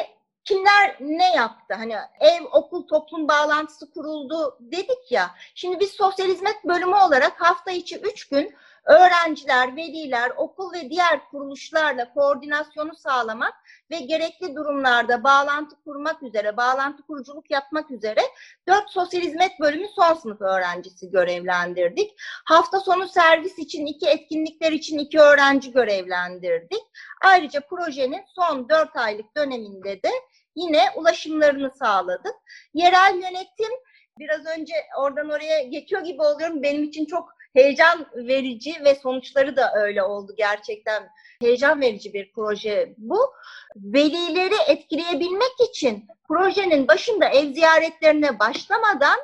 kimler 0.45 0.97
ne 1.01 1.35
yaptı? 1.35 1.75
Hani 1.75 1.95
ev, 2.21 2.45
okul, 2.53 2.87
toplum 2.87 3.29
bağlantısı 3.29 3.91
kuruldu 3.91 4.59
dedik 4.61 5.11
ya. 5.13 5.31
Şimdi 5.55 5.81
biz 5.81 5.91
sosyal 5.91 6.29
hizmet 6.29 6.65
bölümü 6.65 6.95
olarak 6.95 7.41
hafta 7.41 7.71
içi 7.71 7.97
üç 7.97 8.29
gün 8.29 8.55
öğrenciler, 8.85 9.77
veliler, 9.77 10.33
okul 10.37 10.73
ve 10.73 10.91
diğer 10.91 11.29
kuruluşlarla 11.31 12.13
koordinasyonu 12.13 12.95
sağlamak 12.95 13.55
ve 13.91 13.97
gerekli 13.97 14.55
durumlarda 14.55 15.25
bağlantı 15.25 15.77
kurmak 15.85 16.23
üzere, 16.23 16.57
bağlantı 16.57 17.03
kuruculuk 17.03 17.51
yapmak 17.51 17.91
üzere 17.91 18.21
dört 18.69 18.91
sosyal 18.91 19.21
hizmet 19.21 19.61
bölümü 19.61 19.87
son 19.97 20.15
sınıf 20.15 20.41
öğrencisi 20.41 21.11
görevlendirdik. 21.11 22.15
Hafta 22.45 22.81
sonu 22.81 23.09
servis 23.09 23.59
için 23.59 23.87
iki 23.87 24.07
etkinlikler 24.07 24.73
için 24.73 24.99
iki 24.99 25.21
öğrenci 25.21 25.73
görevlendirdik. 25.73 26.83
Ayrıca 27.25 27.61
projenin 27.61 28.23
son 28.35 28.69
dört 28.69 28.97
aylık 28.97 29.37
döneminde 29.37 30.03
de 30.03 30.11
yine 30.57 30.83
ulaşımlarını 30.97 31.71
sağladık. 31.79 32.35
Yerel 32.75 33.15
yönetim 33.15 33.73
biraz 34.19 34.47
önce 34.59 34.75
oradan 34.99 35.31
oraya 35.31 35.63
geçiyor 35.63 36.05
gibi 36.05 36.23
oluyorum. 36.23 36.63
Benim 36.63 36.85
için 36.85 37.07
çok 37.07 37.42
heyecan 37.55 38.07
verici 38.15 38.75
ve 38.85 38.95
sonuçları 38.95 39.57
da 39.57 39.73
öyle 39.75 40.03
oldu 40.03 40.33
gerçekten. 40.37 41.09
Heyecan 41.41 41.81
verici 41.81 42.13
bir 42.13 42.33
proje 42.33 42.95
bu. 42.99 43.33
Velileri 43.77 44.55
etkileyebilmek 44.67 45.61
için 45.71 46.07
projenin 46.29 46.89
başında 46.89 47.29
ev 47.29 47.53
ziyaretlerine 47.53 48.39
başlamadan 48.39 49.19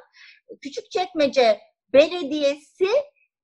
Küçükçekmece 0.60 1.60
Belediyesi 1.92 2.88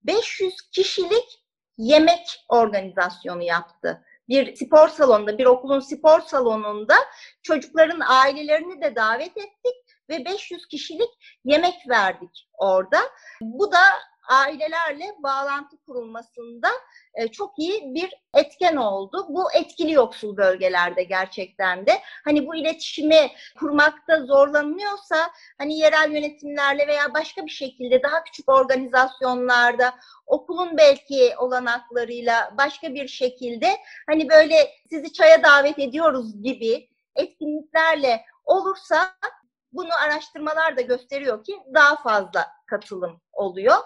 500 0.03 0.63
kişilik 0.71 1.45
yemek 1.79 2.45
organizasyonu 2.49 3.43
yaptı. 3.43 4.05
Bir 4.29 4.57
spor 4.57 4.89
salonunda, 4.89 5.39
bir 5.39 5.47
okulun 5.47 5.81
spor 5.81 6.21
salonunda 6.21 6.95
çocukların 7.43 8.01
ailelerini 8.01 8.83
de 8.83 8.97
davet 8.97 9.37
ettik 9.37 9.75
ve 10.11 10.25
500 10.25 10.67
kişilik 10.69 11.11
yemek 11.45 11.89
verdik 11.89 12.49
orada. 12.53 12.99
Bu 13.41 13.73
da 13.73 13.83
ailelerle 14.29 15.15
bağlantı 15.19 15.77
kurulmasında 15.87 16.69
e, 17.15 17.29
çok 17.29 17.59
iyi 17.59 17.95
bir 17.95 18.11
etken 18.35 18.77
oldu. 18.77 19.27
Bu 19.29 19.53
etkili 19.53 19.93
yoksul 19.93 20.37
bölgelerde 20.37 21.03
gerçekten 21.03 21.87
de. 21.87 22.01
Hani 22.25 22.47
bu 22.47 22.57
iletişimi 22.57 23.31
kurmakta 23.59 24.21
zorlanıyorsa 24.27 25.31
hani 25.59 25.79
yerel 25.79 26.13
yönetimlerle 26.13 26.87
veya 26.87 27.15
başka 27.15 27.47
bir 27.47 27.51
şekilde 27.51 28.03
daha 28.03 28.25
küçük 28.25 28.49
organizasyonlarda 28.49 29.95
okulun 30.27 30.77
belki 30.77 31.35
olanaklarıyla 31.39 32.55
başka 32.59 32.95
bir 32.95 33.09
şekilde 33.09 33.77
hani 34.07 34.29
böyle 34.29 34.71
sizi 34.91 35.13
çaya 35.13 35.43
davet 35.43 35.79
ediyoruz 35.79 36.43
gibi 36.43 36.89
etkinliklerle 37.17 38.25
olursa 38.45 39.15
bunu 39.73 39.95
araştırmalar 40.05 40.77
da 40.77 40.81
gösteriyor 40.81 41.45
ki 41.45 41.63
daha 41.75 41.97
fazla 41.97 42.47
katılım 42.75 43.21
oluyor. 43.33 43.77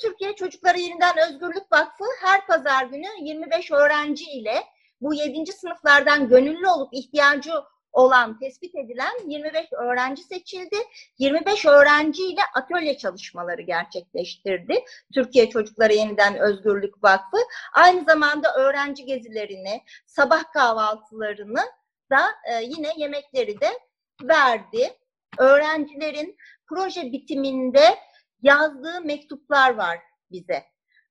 Türkiye 0.00 0.34
Çocuklara 0.34 0.78
Yeniden 0.78 1.18
Özgürlük 1.28 1.72
Vakfı 1.72 2.04
her 2.20 2.46
pazar 2.46 2.84
günü 2.84 3.06
25 3.20 3.70
öğrenci 3.70 4.24
ile 4.24 4.64
bu 5.00 5.14
7. 5.14 5.52
sınıflardan 5.52 6.28
gönüllü 6.28 6.68
olup 6.68 6.94
ihtiyacı 6.94 7.52
olan 7.92 8.38
tespit 8.38 8.74
edilen 8.74 9.12
25 9.26 9.72
öğrenci 9.72 10.22
seçildi. 10.22 10.76
25 11.18 11.66
öğrenci 11.66 12.22
ile 12.22 12.40
atölye 12.54 12.98
çalışmaları 12.98 13.62
gerçekleştirdi. 13.62 14.84
Türkiye 15.14 15.50
Çocuklara 15.50 15.92
Yeniden 15.92 16.38
Özgürlük 16.38 17.04
Vakfı 17.04 17.38
aynı 17.72 18.04
zamanda 18.04 18.54
öğrenci 18.54 19.04
gezilerini, 19.04 19.82
sabah 20.06 20.52
kahvaltılarını 20.52 21.62
da 22.10 22.26
e, 22.50 22.62
yine 22.62 22.92
yemekleri 22.96 23.60
de 23.60 23.78
verdi 24.22 24.96
öğrencilerin 25.38 26.36
proje 26.68 27.12
bitiminde 27.12 27.98
yazdığı 28.42 29.00
mektuplar 29.00 29.74
var 29.74 29.98
bize. 30.30 30.64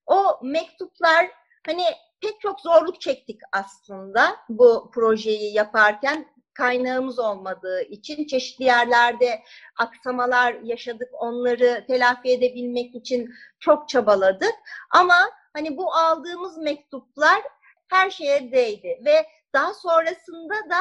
O 0.06 0.40
mektuplar 0.44 1.32
hani 1.66 1.84
pek 2.22 2.42
çok 2.42 2.60
zorluk 2.60 3.02
çektik 3.02 3.42
aslında 3.52 4.36
bu 4.50 4.92
projeyi 4.94 5.54
yaparken 5.54 6.28
kaynağımız 6.54 7.20
olmadığı 7.20 7.82
için 7.82 8.28
çeşitli 8.28 8.66
yerlerde 8.66 9.44
aksamalar 9.78 10.54
yaşadık. 10.54 11.10
Onları 11.14 11.86
telafi 11.88 12.30
edebilmek 12.32 12.96
için 12.96 13.34
çok 13.60 13.90
çabaladık. 13.90 14.54
Ama 14.92 15.30
hani 15.54 15.78
bu 15.78 15.94
aldığımız 15.94 16.58
mektuplar 16.58 17.42
her 17.88 18.10
şeye 18.10 18.52
değdi 18.52 19.02
ve 19.06 19.26
daha 19.54 19.74
sonrasında 19.74 20.54
da 20.54 20.80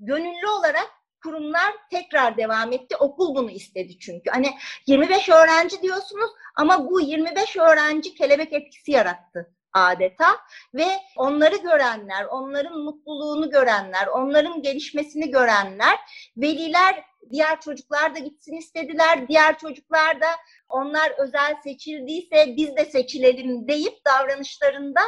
gönüllü 0.00 0.48
olarak 0.58 0.97
kurumlar 1.22 1.74
tekrar 1.90 2.36
devam 2.36 2.72
etti. 2.72 2.96
Okul 2.96 3.34
bunu 3.34 3.50
istedi 3.50 3.98
çünkü. 3.98 4.30
Hani 4.30 4.50
25 4.86 5.28
öğrenci 5.28 5.82
diyorsunuz 5.82 6.30
ama 6.56 6.90
bu 6.90 7.00
25 7.00 7.56
öğrenci 7.56 8.14
kelebek 8.14 8.52
etkisi 8.52 8.90
yarattı 8.90 9.54
adeta 9.72 10.36
ve 10.74 10.86
onları 11.16 11.56
görenler, 11.56 12.24
onların 12.24 12.78
mutluluğunu 12.78 13.50
görenler, 13.50 14.06
onların 14.06 14.62
gelişmesini 14.62 15.30
görenler, 15.30 15.98
veliler 16.36 17.04
diğer 17.30 17.60
çocuklar 17.60 18.14
da 18.14 18.18
gitsin 18.18 18.56
istediler. 18.56 19.28
Diğer 19.28 19.58
çocuklar 19.58 20.20
da 20.20 20.26
onlar 20.68 21.12
özel 21.18 21.56
seçildiyse 21.62 22.54
biz 22.56 22.76
de 22.76 22.84
seçilelim 22.84 23.68
deyip 23.68 24.04
davranışlarında 24.06 25.00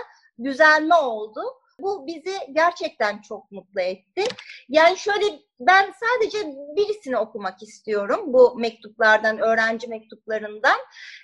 düzelme 0.44 0.94
oldu. 0.94 1.40
Bu 1.82 2.06
bizi 2.06 2.36
gerçekten 2.52 3.22
çok 3.22 3.50
mutlu 3.50 3.80
etti. 3.80 4.24
Yani 4.68 4.98
şöyle 4.98 5.24
ben 5.60 5.92
sadece 6.00 6.38
birisini 6.76 7.16
okumak 7.16 7.62
istiyorum 7.62 8.20
bu 8.26 8.54
mektuplardan, 8.58 9.38
öğrenci 9.38 9.88
mektuplarından. 9.88 10.78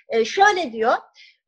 Ee, 0.09 0.25
şöyle 0.25 0.71
diyor. 0.71 0.93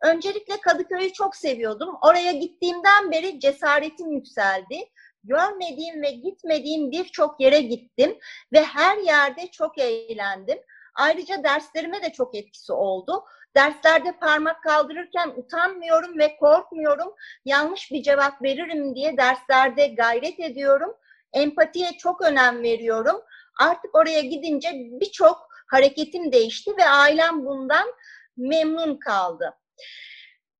Öncelikle 0.01 0.61
Kadıköy'ü 0.61 1.13
çok 1.13 1.35
seviyordum. 1.35 1.95
Oraya 2.01 2.31
gittiğimden 2.31 3.11
beri 3.11 3.39
cesaretim 3.39 4.11
yükseldi. 4.11 4.89
Görmediğim 5.23 6.01
ve 6.01 6.11
gitmediğim 6.11 6.91
birçok 6.91 7.41
yere 7.41 7.61
gittim 7.61 8.17
ve 8.53 8.63
her 8.63 8.97
yerde 8.97 9.47
çok 9.51 9.77
eğlendim. 9.77 10.59
Ayrıca 10.99 11.43
derslerime 11.43 12.01
de 12.01 12.11
çok 12.11 12.35
etkisi 12.35 12.73
oldu. 12.73 13.23
Derslerde 13.55 14.11
parmak 14.11 14.63
kaldırırken 14.63 15.33
utanmıyorum 15.37 16.19
ve 16.19 16.37
korkmuyorum. 16.37 17.13
Yanlış 17.45 17.91
bir 17.91 18.03
cevap 18.03 18.41
veririm 18.43 18.95
diye 18.95 19.17
derslerde 19.17 19.87
gayret 19.87 20.39
ediyorum. 20.39 20.95
Empatiye 21.33 21.91
çok 21.97 22.21
önem 22.21 22.63
veriyorum. 22.63 23.21
Artık 23.59 23.95
oraya 23.95 24.21
gidince 24.21 24.69
birçok 24.73 25.49
hareketim 25.67 26.31
değişti 26.31 26.71
ve 26.77 26.89
ailem 26.89 27.45
bundan 27.45 27.87
memnun 28.37 28.95
kaldı. 28.95 29.57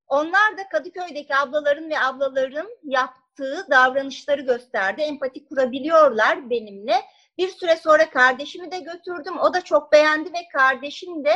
Onlar 0.08 0.58
da 0.58 0.70
Kadıköy'deki 0.72 1.36
ablaların 1.36 1.90
ve 1.90 2.00
ablaların 2.00 2.70
yaptığı 2.84 3.68
davranışları 3.72 4.42
gösterdi. 4.42 5.02
Empati 5.02 5.46
kurabiliyorlar 5.46 6.50
benimle. 6.50 7.02
Bir 7.40 7.50
süre 7.50 7.76
sonra 7.76 8.10
kardeşimi 8.10 8.72
de 8.72 8.80
götürdüm. 8.80 9.40
O 9.40 9.54
da 9.54 9.62
çok 9.62 9.92
beğendi 9.92 10.34
ve 10.34 10.48
kardeşim 10.54 11.26
de 11.26 11.34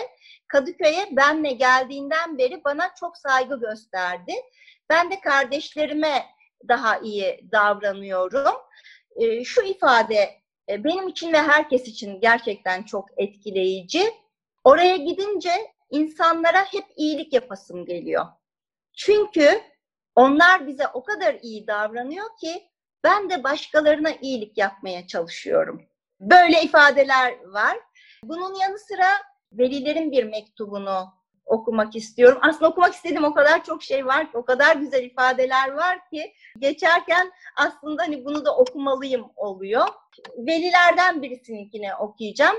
Kadıköy'e 0.47 1.07
benle 1.11 1.51
geldiğinden 1.51 2.37
beri 2.37 2.63
bana 2.63 2.95
çok 2.99 3.17
saygı 3.17 3.59
gösterdi. 3.59 4.33
Ben 4.89 5.11
de 5.11 5.19
kardeşlerime 5.19 6.25
daha 6.67 6.97
iyi 6.97 7.49
davranıyorum. 7.51 8.55
E, 9.15 9.43
şu 9.43 9.61
ifade 9.61 10.41
e, 10.69 10.83
benim 10.83 11.07
için 11.07 11.33
ve 11.33 11.37
herkes 11.37 11.87
için 11.87 12.21
gerçekten 12.21 12.83
çok 12.83 13.09
etkileyici. 13.17 14.13
Oraya 14.63 14.97
gidince 14.97 15.51
insanlara 15.89 16.65
hep 16.65 16.85
iyilik 16.95 17.33
yapasım 17.33 17.85
geliyor. 17.85 18.25
Çünkü 18.97 19.61
onlar 20.15 20.67
bize 20.67 20.87
o 20.87 21.03
kadar 21.03 21.35
iyi 21.41 21.67
davranıyor 21.67 22.37
ki 22.41 22.63
ben 23.03 23.29
de 23.29 23.43
başkalarına 23.43 24.11
iyilik 24.21 24.57
yapmaya 24.57 25.07
çalışıyorum. 25.07 25.92
Böyle 26.19 26.61
ifadeler 26.61 27.35
var. 27.45 27.77
Bunun 28.23 28.53
yanı 28.55 28.79
sıra 28.79 29.07
velilerin 29.51 30.11
bir 30.11 30.23
mektubunu 30.23 31.13
okumak 31.45 31.95
istiyorum. 31.95 32.39
Aslında 32.41 32.69
okumak 32.69 32.93
istediğim 32.93 33.23
o 33.23 33.33
kadar 33.33 33.63
çok 33.63 33.83
şey 33.83 34.05
var 34.05 34.27
o 34.33 34.45
kadar 34.45 34.75
güzel 34.75 35.03
ifadeler 35.03 35.71
var 35.71 36.09
ki 36.09 36.33
geçerken 36.59 37.31
aslında 37.55 38.03
hani 38.03 38.25
bunu 38.25 38.45
da 38.45 38.57
okumalıyım 38.57 39.25
oluyor. 39.35 39.87
Velilerden 40.37 41.21
birisininkini 41.21 41.95
okuyacağım. 41.95 42.55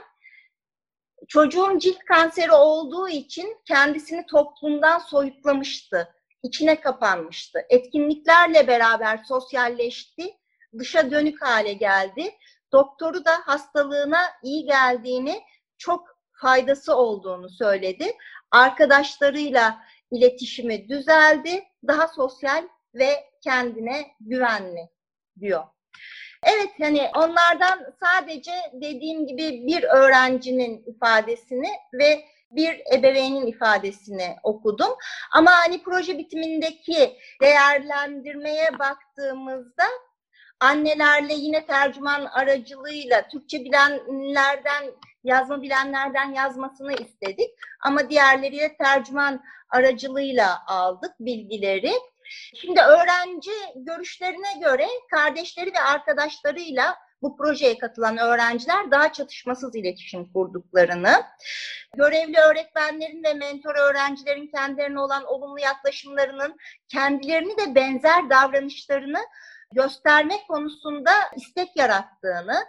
Çocuğum 1.29 1.79
cilt 1.79 1.99
kanseri 1.99 2.53
olduğu 2.53 3.09
için 3.09 3.57
kendisini 3.64 4.27
toplumdan 4.27 4.99
soyutlamıştı. 4.99 6.14
içine 6.43 6.81
kapanmıştı. 6.81 7.59
Etkinliklerle 7.69 8.67
beraber 8.67 9.17
sosyalleşti. 9.29 10.37
Dışa 10.79 11.11
dönük 11.11 11.43
hale 11.43 11.73
geldi. 11.73 12.35
Doktoru 12.75 13.25
da 13.25 13.33
hastalığına 13.45 14.21
iyi 14.43 14.65
geldiğini, 14.65 15.43
çok 15.79 16.19
faydası 16.33 16.97
olduğunu 16.97 17.51
söyledi. 17.51 18.13
Arkadaşlarıyla 18.51 19.79
iletişimi 20.11 20.89
düzeldi. 20.89 21.65
Daha 21.87 22.09
sosyal 22.09 22.69
ve 22.95 23.25
kendine 23.45 24.07
güvenli 24.21 24.89
diyor. 25.41 25.65
Evet 26.43 26.71
hani 26.81 27.11
onlardan 27.17 27.95
sadece 28.01 28.53
dediğim 28.73 29.27
gibi 29.27 29.67
bir 29.67 29.83
öğrencinin 29.83 30.85
ifadesini 30.87 31.69
ve 31.93 32.25
bir 32.51 32.81
ebeveynin 32.95 33.47
ifadesini 33.47 34.37
okudum. 34.43 34.91
Ama 35.33 35.51
hani 35.51 35.83
proje 35.83 36.19
bitimindeki 36.19 37.19
değerlendirmeye 37.43 38.79
baktığımızda 38.79 39.85
annelerle 40.61 41.35
yine 41.35 41.67
tercüman 41.67 42.25
aracılığıyla 42.25 43.29
Türkçe 43.29 43.64
bilenlerden 43.64 44.85
yazma 45.25 45.62
bilenlerden 45.62 46.33
yazmasını 46.33 46.93
istedik. 46.93 47.51
Ama 47.81 48.11
diğerleriyle 48.11 48.77
tercüman 48.77 49.43
aracılığıyla 49.71 50.62
aldık 50.67 51.12
bilgileri. 51.21 51.93
Şimdi 52.55 52.81
öğrenci 52.81 53.51
görüşlerine 53.77 54.61
göre 54.61 54.87
kardeşleri 55.11 55.73
ve 55.73 55.81
arkadaşlarıyla 55.81 56.97
bu 57.25 57.37
projeye 57.37 57.79
katılan 57.79 58.19
öğrenciler 58.19 58.90
daha 58.90 59.12
çatışmasız 59.12 59.77
iletişim 59.77 60.33
kurduklarını, 60.33 61.23
görevli 61.97 62.38
öğretmenlerin 62.38 63.25
ve 63.25 63.35
mentor 63.35 63.75
öğrencilerin 63.75 64.47
kendilerine 64.47 65.01
olan 65.01 65.25
olumlu 65.25 65.61
yaklaşımlarının 65.61 66.57
kendilerini 66.88 67.57
de 67.59 67.75
benzer 67.75 68.31
davranışlarını 68.31 69.19
göstermek 69.75 70.49
konusunda 70.49 71.13
istek 71.37 71.77
yarattığını, 71.77 72.67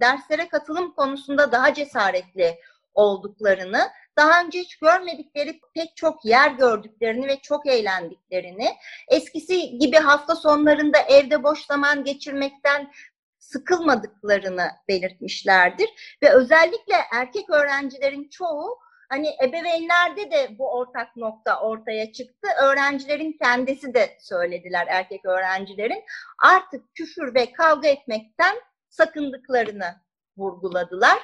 derslere 0.00 0.48
katılım 0.48 0.94
konusunda 0.94 1.52
daha 1.52 1.74
cesaretli 1.74 2.58
olduklarını, 2.94 3.90
daha 4.16 4.42
önce 4.42 4.60
hiç 4.60 4.76
görmedikleri 4.76 5.60
pek 5.74 5.96
çok 5.96 6.24
yer 6.24 6.50
gördüklerini 6.50 7.26
ve 7.26 7.40
çok 7.40 7.66
eğlendiklerini, 7.66 8.76
eskisi 9.08 9.78
gibi 9.78 9.96
hafta 9.96 10.36
sonlarında 10.36 10.98
evde 10.98 11.42
boş 11.42 11.66
zaman 11.66 12.04
geçirmekten 12.04 12.92
sıkılmadıklarını 13.38 14.70
belirtmişlerdir 14.88 16.18
ve 16.22 16.30
özellikle 16.32 16.94
erkek 17.12 17.50
öğrencilerin 17.50 18.28
çoğu 18.28 18.78
hani 19.08 19.36
ebeveynlerde 19.42 20.30
de 20.30 20.58
bu 20.58 20.70
ortak 20.70 21.16
nokta 21.16 21.60
ortaya 21.60 22.12
çıktı. 22.12 22.48
Öğrencilerin 22.62 23.36
kendisi 23.42 23.94
de 23.94 24.16
söylediler 24.20 24.86
erkek 24.90 25.24
öğrencilerin 25.24 26.04
artık 26.44 26.94
küfür 26.94 27.34
ve 27.34 27.52
kavga 27.52 27.88
etmekten 27.88 28.56
sakındıklarını 28.88 29.94
vurguladılar. 30.38 31.18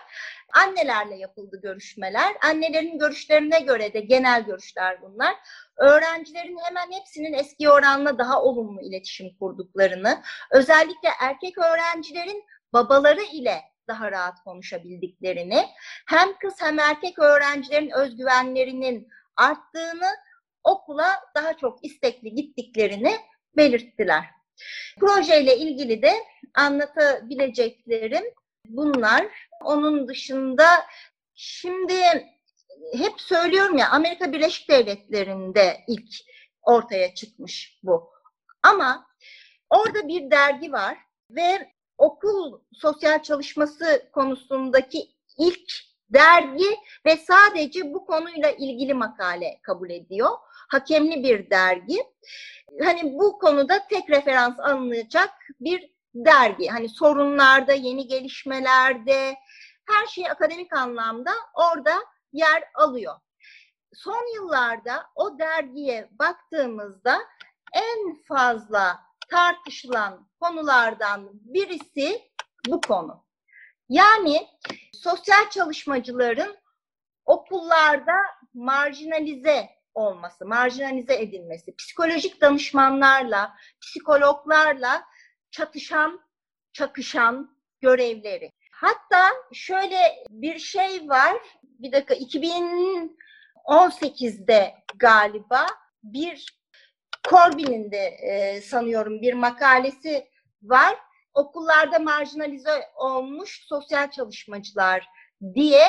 Annelerle 0.53 1.17
yapıldı 1.17 1.61
görüşmeler. 1.63 2.37
Annelerin 2.43 2.99
görüşlerine 2.99 3.61
göre 3.61 3.93
de 3.93 4.01
genel 4.01 4.45
görüşler 4.45 5.03
bunlar. 5.03 5.35
Öğrencilerin 5.77 6.59
hemen 6.65 6.93
hepsinin 6.93 7.33
eski 7.33 7.71
oranla 7.71 8.19
daha 8.19 8.43
olumlu 8.43 8.83
iletişim 8.83 9.39
kurduklarını, 9.39 10.23
özellikle 10.53 11.09
erkek 11.21 11.59
öğrencilerin 11.59 12.45
babaları 12.73 13.23
ile 13.23 13.74
daha 13.89 14.13
rahat 14.13 14.45
konuşabildiklerini, 14.45 15.67
hem 16.07 16.39
kız 16.39 16.55
hem 16.61 16.79
erkek 16.79 17.19
öğrencilerin 17.19 17.91
özgüvenlerinin 17.91 19.09
arttığını, 19.37 20.11
okula 20.65 21.21
daha 21.35 21.57
çok 21.57 21.85
istekli 21.85 22.35
gittiklerini 22.35 23.17
belirttiler. 23.57 24.25
Projeyle 25.01 25.57
ilgili 25.57 26.03
de 26.03 26.13
anlatabileceklerim 26.55 28.25
bunlar. 28.69 29.27
Onun 29.65 30.09
dışında 30.09 30.67
şimdi 31.35 31.95
hep 32.93 33.21
söylüyorum 33.21 33.79
ya 33.79 33.91
Amerika 33.91 34.33
Birleşik 34.33 34.71
Devletleri'nde 34.71 35.85
ilk 35.89 36.11
ortaya 36.63 37.15
çıkmış 37.15 37.79
bu. 37.83 38.11
Ama 38.63 39.07
orada 39.71 40.09
bir 40.09 40.31
dergi 40.31 40.73
var 40.73 40.99
ve 41.31 41.74
okul 41.99 42.61
sosyal 42.73 43.23
çalışması 43.23 44.09
konusundaki 44.13 45.09
ilk 45.39 45.73
dergi 46.11 46.79
ve 47.07 47.17
sadece 47.17 47.95
bu 47.95 48.07
konuyla 48.07 48.51
ilgili 48.51 48.95
makale 48.95 49.61
kabul 49.63 49.91
ediyor. 49.91 50.31
Hakemli 50.69 51.25
bir 51.25 51.51
dergi. 51.51 52.05
Hani 52.85 53.19
bu 53.19 53.39
konuda 53.39 53.87
tek 53.89 54.11
referans 54.11 54.61
alınacak 54.61 55.31
bir 55.61 55.95
dergi. 56.15 56.69
Hani 56.69 56.89
sorunlarda, 56.89 57.73
yeni 57.73 58.07
gelişmelerde 58.07 59.35
her 59.89 60.07
şey 60.07 60.31
akademik 60.31 60.77
anlamda 60.77 61.31
orada 61.55 61.95
yer 62.33 62.65
alıyor. 62.75 63.15
Son 63.95 64.35
yıllarda 64.35 65.07
o 65.15 65.39
dergiye 65.39 66.09
baktığımızda 66.19 67.19
en 67.73 68.23
fazla 68.29 69.01
tartışılan 69.35 70.29
konulardan 70.41 71.31
birisi 71.33 72.23
bu 72.67 72.81
konu. 72.81 73.25
Yani 73.89 74.49
sosyal 74.93 75.51
çalışmacıların 75.51 76.57
okullarda 77.25 78.17
marjinalize 78.55 79.71
olması, 79.95 80.47
marjinalize 80.47 81.15
edilmesi, 81.15 81.77
psikolojik 81.77 82.41
danışmanlarla, 82.41 83.57
psikologlarla 83.81 85.05
çatışan, 85.51 86.21
çakışan 86.73 87.59
görevleri. 87.81 88.53
Hatta 88.73 89.29
şöyle 89.53 90.25
bir 90.31 90.59
şey 90.59 91.09
var, 91.09 91.37
bir 91.63 91.93
dakika 91.93 92.15
2018'de 92.15 94.75
galiba 94.97 95.67
bir 96.03 96.64
Corbyn'in 97.31 97.91
de 97.91 98.07
e, 98.07 98.61
sanıyorum 98.61 99.23
bir 99.23 99.35
makalesi 99.35 100.29
var. 100.63 100.97
Okullarda 101.35 101.99
marjinalize 101.99 102.91
olmuş 102.97 103.65
sosyal 103.67 104.11
çalışmacılar 104.11 105.09
diye 105.55 105.85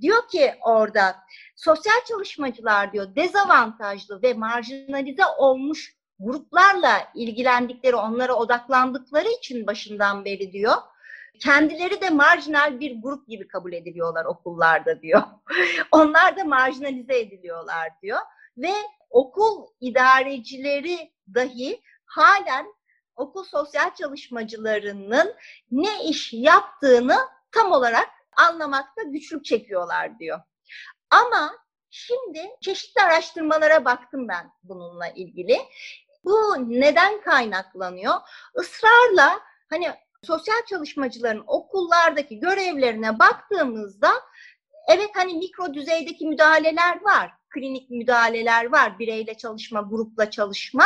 diyor 0.00 0.28
ki 0.28 0.54
orada 0.60 1.16
sosyal 1.56 2.04
çalışmacılar 2.08 2.92
diyor 2.92 3.16
dezavantajlı 3.16 4.22
ve 4.22 4.34
marjinalize 4.34 5.22
olmuş 5.38 5.94
gruplarla 6.20 7.08
ilgilendikleri, 7.14 7.96
onlara 7.96 8.34
odaklandıkları 8.34 9.28
için 9.28 9.66
başından 9.66 10.24
beri 10.24 10.52
diyor. 10.52 10.74
Kendileri 11.40 12.00
de 12.00 12.10
marjinal 12.10 12.80
bir 12.80 13.02
grup 13.02 13.28
gibi 13.28 13.48
kabul 13.48 13.72
ediliyorlar 13.72 14.24
okullarda 14.24 15.02
diyor. 15.02 15.22
Onlar 15.92 16.36
da 16.36 16.44
marjinalize 16.44 17.18
ediliyorlar 17.18 17.88
diyor. 18.02 18.18
Ve 18.56 18.72
okul 19.10 19.66
idarecileri 19.80 21.12
dahi 21.34 21.82
halen 22.06 22.66
okul 23.16 23.44
sosyal 23.44 23.94
çalışmacılarının 23.94 25.34
ne 25.70 26.04
iş 26.04 26.32
yaptığını 26.32 27.18
tam 27.52 27.72
olarak 27.72 28.08
anlamakta 28.36 29.02
güçlük 29.02 29.44
çekiyorlar 29.44 30.18
diyor. 30.18 30.40
Ama 31.10 31.56
şimdi 31.90 32.50
çeşitli 32.60 33.02
araştırmalara 33.02 33.84
baktım 33.84 34.28
ben 34.28 34.50
bununla 34.62 35.08
ilgili. 35.08 35.58
Bu 36.24 36.56
neden 36.58 37.20
kaynaklanıyor? 37.20 38.14
Israrla 38.60 39.40
hani 39.70 39.92
sosyal 40.22 40.64
çalışmacıların 40.68 41.44
okullardaki 41.46 42.40
görevlerine 42.40 43.18
baktığımızda 43.18 44.12
evet 44.88 45.10
hani 45.14 45.34
mikro 45.34 45.74
düzeydeki 45.74 46.26
müdahaleler 46.26 47.02
var 47.02 47.39
klinik 47.50 47.90
müdahaleler 47.90 48.72
var. 48.72 48.98
Bireyle 48.98 49.34
çalışma, 49.34 49.80
grupla 49.80 50.30
çalışma. 50.30 50.84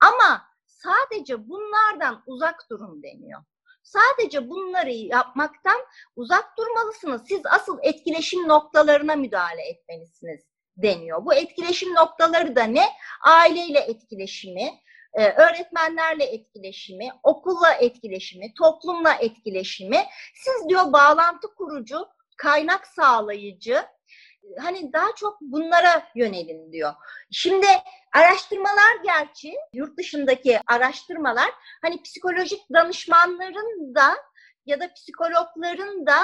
Ama 0.00 0.48
sadece 0.66 1.48
bunlardan 1.48 2.22
uzak 2.26 2.70
durun 2.70 3.02
deniyor. 3.02 3.42
Sadece 3.82 4.48
bunları 4.48 4.90
yapmaktan 4.90 5.80
uzak 6.16 6.58
durmalısınız. 6.58 7.22
Siz 7.28 7.40
asıl 7.46 7.78
etkileşim 7.82 8.48
noktalarına 8.48 9.16
müdahale 9.16 9.62
etmelisiniz 9.62 10.40
deniyor. 10.76 11.24
Bu 11.24 11.34
etkileşim 11.34 11.94
noktaları 11.94 12.56
da 12.56 12.64
ne? 12.64 12.84
Aileyle 13.22 13.78
etkileşimi, 13.78 14.80
e, 15.14 15.32
öğretmenlerle 15.32 16.24
etkileşimi, 16.24 17.08
okulla 17.22 17.72
etkileşimi, 17.72 18.54
toplumla 18.54 19.14
etkileşimi. 19.14 20.04
Siz 20.34 20.68
diyor 20.68 20.92
bağlantı 20.92 21.54
kurucu, 21.54 22.08
kaynak 22.36 22.86
sağlayıcı, 22.86 23.84
hani 24.58 24.92
daha 24.92 25.14
çok 25.16 25.40
bunlara 25.40 26.08
yönelin 26.14 26.72
diyor. 26.72 26.94
Şimdi 27.30 27.66
araştırmalar 28.14 28.96
gerçi 29.04 29.54
yurt 29.72 29.98
dışındaki 29.98 30.60
araştırmalar 30.66 31.50
hani 31.82 32.02
psikolojik 32.02 32.60
danışmanların 32.72 33.94
da 33.94 34.16
ya 34.66 34.80
da 34.80 34.92
psikologların 34.94 36.06
da 36.06 36.16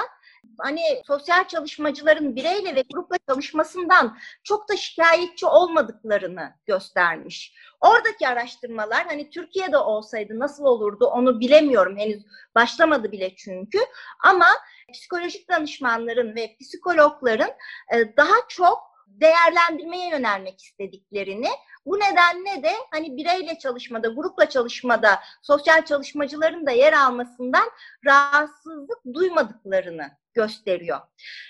hani 0.57 0.81
sosyal 1.07 1.47
çalışmacıların 1.47 2.35
bireyle 2.35 2.75
ve 2.75 2.83
grupla 2.93 3.17
çalışmasından 3.29 4.17
çok 4.43 4.69
da 4.69 4.77
şikayetçi 4.77 5.45
olmadıklarını 5.45 6.53
göstermiş. 6.65 7.53
Oradaki 7.81 8.27
araştırmalar 8.27 9.05
hani 9.07 9.29
Türkiye'de 9.29 9.77
olsaydı 9.77 10.39
nasıl 10.39 10.63
olurdu 10.63 11.05
onu 11.05 11.39
bilemiyorum 11.39 11.97
henüz 11.97 12.23
başlamadı 12.55 13.11
bile 13.11 13.35
çünkü 13.35 13.79
ama 14.23 14.47
psikolojik 14.93 15.49
danışmanların 15.49 16.35
ve 16.35 16.55
psikologların 16.61 17.51
e, 17.93 18.17
daha 18.17 18.35
çok 18.47 18.89
değerlendirmeye 19.07 20.09
yönelmek 20.09 20.61
istediklerini 20.61 21.49
bu 21.85 21.99
nedenle 21.99 22.63
de 22.63 22.71
hani 22.91 23.17
bireyle 23.17 23.59
çalışmada, 23.59 24.07
grupla 24.07 24.49
çalışmada 24.49 25.19
sosyal 25.41 25.85
çalışmacıların 25.85 26.65
da 26.65 26.71
yer 26.71 26.93
almasından 26.93 27.69
rahatsızlık 28.05 28.99
duymadıklarını 29.13 30.11
gösteriyor. 30.39 30.99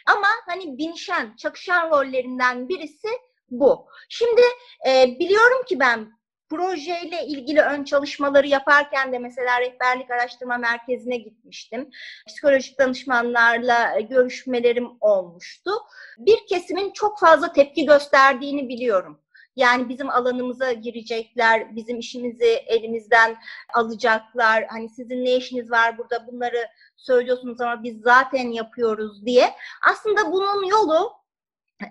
Ama 0.06 0.28
hani 0.48 0.78
binişen, 0.78 1.36
çakışan 1.36 1.92
rollerinden 1.92 2.70
birisi 2.70 3.10
bu. 3.52 3.88
Şimdi 4.10 4.42
e, 4.88 5.20
biliyorum 5.20 5.64
ki 5.68 5.80
ben 5.80 6.20
projeyle 6.50 7.26
ilgili 7.26 7.62
ön 7.62 7.84
çalışmaları 7.84 8.48
yaparken 8.48 9.14
de 9.14 9.20
mesela 9.20 9.62
rehberlik 9.62 10.12
araştırma 10.12 10.58
merkezine 10.58 11.18
gitmiştim. 11.18 11.90
Psikolojik 12.28 12.80
danışmanlarla 12.80 14.00
görüşmelerim 14.00 14.88
olmuştu. 15.02 15.72
Bir 16.18 16.48
kesimin 16.50 16.92
çok 16.92 17.20
fazla 17.20 17.54
tepki 17.54 17.86
gösterdiğini 17.86 18.70
biliyorum. 18.70 19.22
Yani 19.60 19.90
bizim 19.90 20.10
alanımıza 20.10 20.72
girecekler, 20.72 21.76
bizim 21.76 22.00
işimizi 22.00 22.46
elimizden 22.46 23.38
alacaklar. 23.74 24.66
Hani 24.70 24.90
sizin 24.90 25.26
ne 25.26 25.36
işiniz 25.36 25.72
var 25.72 25.98
burada 25.98 26.28
bunları 26.28 26.68
söylüyorsunuz 26.96 27.62
ama 27.62 27.84
biz 27.84 28.02
zaten 28.02 28.48
yapıyoruz 28.48 29.26
diye. 29.26 29.54
Aslında 29.92 30.32
bunun 30.32 30.66
yolu 30.66 31.12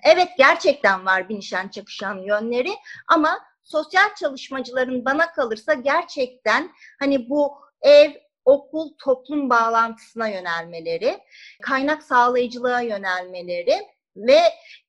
evet 0.02 0.28
gerçekten 0.38 1.06
var 1.06 1.28
binişen 1.28 1.68
çakışan 1.68 2.18
yönleri 2.18 2.70
ama 3.08 3.38
sosyal 3.64 4.14
çalışmacıların 4.14 5.04
bana 5.04 5.32
kalırsa 5.32 5.74
gerçekten 5.74 6.70
hani 6.98 7.30
bu 7.30 7.54
ev, 7.82 8.10
okul, 8.44 8.90
toplum 8.98 9.50
bağlantısına 9.50 10.28
yönelmeleri, 10.28 11.18
kaynak 11.62 12.02
sağlayıcılığa 12.02 12.80
yönelmeleri 12.80 13.76
ve 14.16 14.40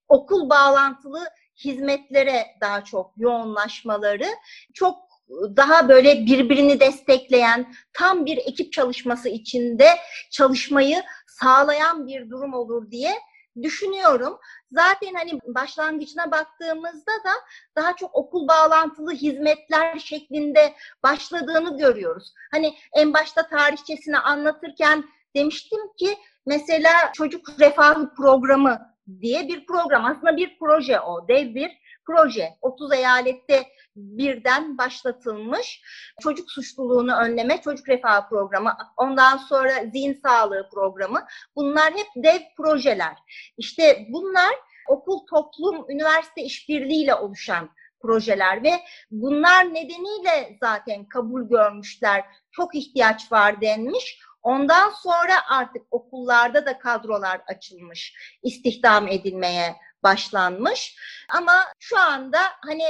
okul 0.08 0.50
bağlantılı 0.50 1.28
hizmetlere 1.64 2.46
daha 2.62 2.84
çok 2.84 3.14
yoğunlaşmaları 3.18 4.26
çok 4.74 5.10
daha 5.30 5.90
böyle 5.90 6.26
birbirini 6.26 6.80
destekleyen 6.80 7.74
tam 7.94 8.26
bir 8.26 8.38
ekip 8.38 8.74
çalışması 8.74 9.30
içinde 9.30 9.90
çalışmayı 10.32 11.04
sağlayan 11.28 12.08
bir 12.08 12.30
durum 12.30 12.54
olur 12.54 12.92
diye 12.92 13.14
düşünüyorum. 13.62 14.40
Zaten 14.72 15.14
hani 15.14 15.40
başlangıcına 15.48 16.32
baktığımızda 16.32 17.12
da 17.26 17.34
daha 17.76 17.96
çok 17.96 18.16
okul 18.16 18.48
bağlantılı 18.48 19.12
hizmetler 19.12 20.00
şeklinde 20.00 20.74
başladığını 21.04 21.78
görüyoruz. 21.78 22.34
Hani 22.52 22.76
en 22.94 23.14
başta 23.14 23.48
tarihçesini 23.48 24.18
anlatırken 24.18 25.04
demiştim 25.36 25.80
ki 25.98 26.18
mesela 26.46 26.92
çocuk 27.14 27.60
refahı 27.60 28.14
programı 28.16 28.90
diye 29.22 29.48
bir 29.48 29.66
program. 29.66 30.06
Aslında 30.06 30.38
bir 30.38 30.58
proje 30.60 31.00
o, 31.00 31.28
dev 31.28 31.56
bir 31.56 31.72
proje. 32.06 32.50
30 32.62 32.94
eyalette 32.94 33.64
birden 33.96 34.78
başlatılmış 34.78 35.82
çocuk 36.22 36.52
suçluluğunu 36.52 37.16
önleme, 37.16 37.62
çocuk 37.62 37.90
refah 37.90 38.30
programı, 38.30 38.78
ondan 38.98 39.38
sonra 39.38 39.72
zihin 39.94 40.14
sağlığı 40.14 40.70
programı. 40.74 41.26
Bunlar 41.56 41.94
hep 41.94 42.08
dev 42.16 42.40
projeler. 42.58 43.18
İşte 43.58 44.06
bunlar 44.10 44.56
okul, 44.88 45.26
toplum, 45.30 45.86
üniversite 45.90 46.42
işbirliğiyle 46.42 47.16
oluşan 47.16 47.70
projeler 48.02 48.64
ve 48.64 48.72
bunlar 49.12 49.74
nedeniyle 49.74 50.58
zaten 50.62 51.06
kabul 51.06 51.50
görmüşler. 51.50 52.26
Çok 52.52 52.76
ihtiyaç 52.76 53.32
var 53.32 53.62
denmiş. 53.62 54.20
Ondan 54.44 54.90
sonra 54.90 55.34
artık 55.50 55.82
okullarda 55.92 56.66
da 56.66 56.80
kadrolar 56.80 57.42
açılmış, 57.48 58.14
istihdam 58.44 59.08
edilmeye 59.08 59.76
başlanmış. 60.04 60.96
Ama 61.30 61.54
şu 61.80 62.00
anda 62.00 62.40
hani 62.66 62.84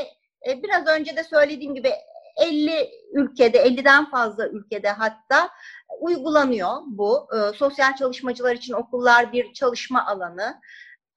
e, 0.47 0.63
biraz 0.63 0.87
önce 0.87 1.15
de 1.15 1.23
söylediğim 1.23 1.75
gibi 1.75 1.91
50 2.37 2.89
ülkede, 3.13 3.57
50'den 3.57 4.09
fazla 4.09 4.47
ülkede 4.47 4.89
hatta 4.89 5.49
uygulanıyor 5.99 6.77
bu. 6.85 7.27
E, 7.35 7.57
sosyal 7.57 7.95
çalışmacılar 7.95 8.55
için 8.55 8.73
okullar 8.73 9.33
bir 9.33 9.53
çalışma 9.53 10.05
alanı. 10.05 10.61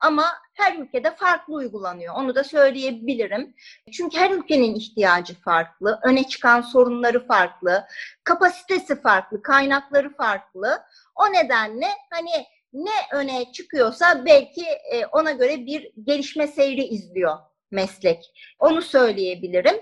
Ama 0.03 0.24
her 0.55 0.78
ülkede 0.78 1.11
farklı 1.16 1.55
uygulanıyor. 1.55 2.14
Onu 2.14 2.34
da 2.34 2.44
söyleyebilirim. 2.44 3.55
Çünkü 3.92 4.18
her 4.18 4.30
ülkenin 4.30 4.74
ihtiyacı 4.74 5.40
farklı, 5.40 6.00
öne 6.03 6.28
çıkan 6.28 6.61
sorunları 6.61 7.26
farklı, 7.26 7.86
kapasitesi 8.24 9.03
farklı, 9.03 9.42
kaynakları 9.42 10.16
farklı. 10.16 10.82
O 11.14 11.32
nedenle 11.32 11.86
hani 12.11 12.46
ne 12.72 12.90
öne 13.12 13.53
çıkıyorsa 13.53 14.24
belki 14.24 14.64
e, 14.66 15.07
ona 15.07 15.32
göre 15.32 15.66
bir 15.66 15.92
gelişme 16.03 16.46
seyri 16.46 16.84
izliyor 16.84 17.38
meslek. 17.72 18.32
Onu 18.58 18.82
söyleyebilirim. 18.82 19.80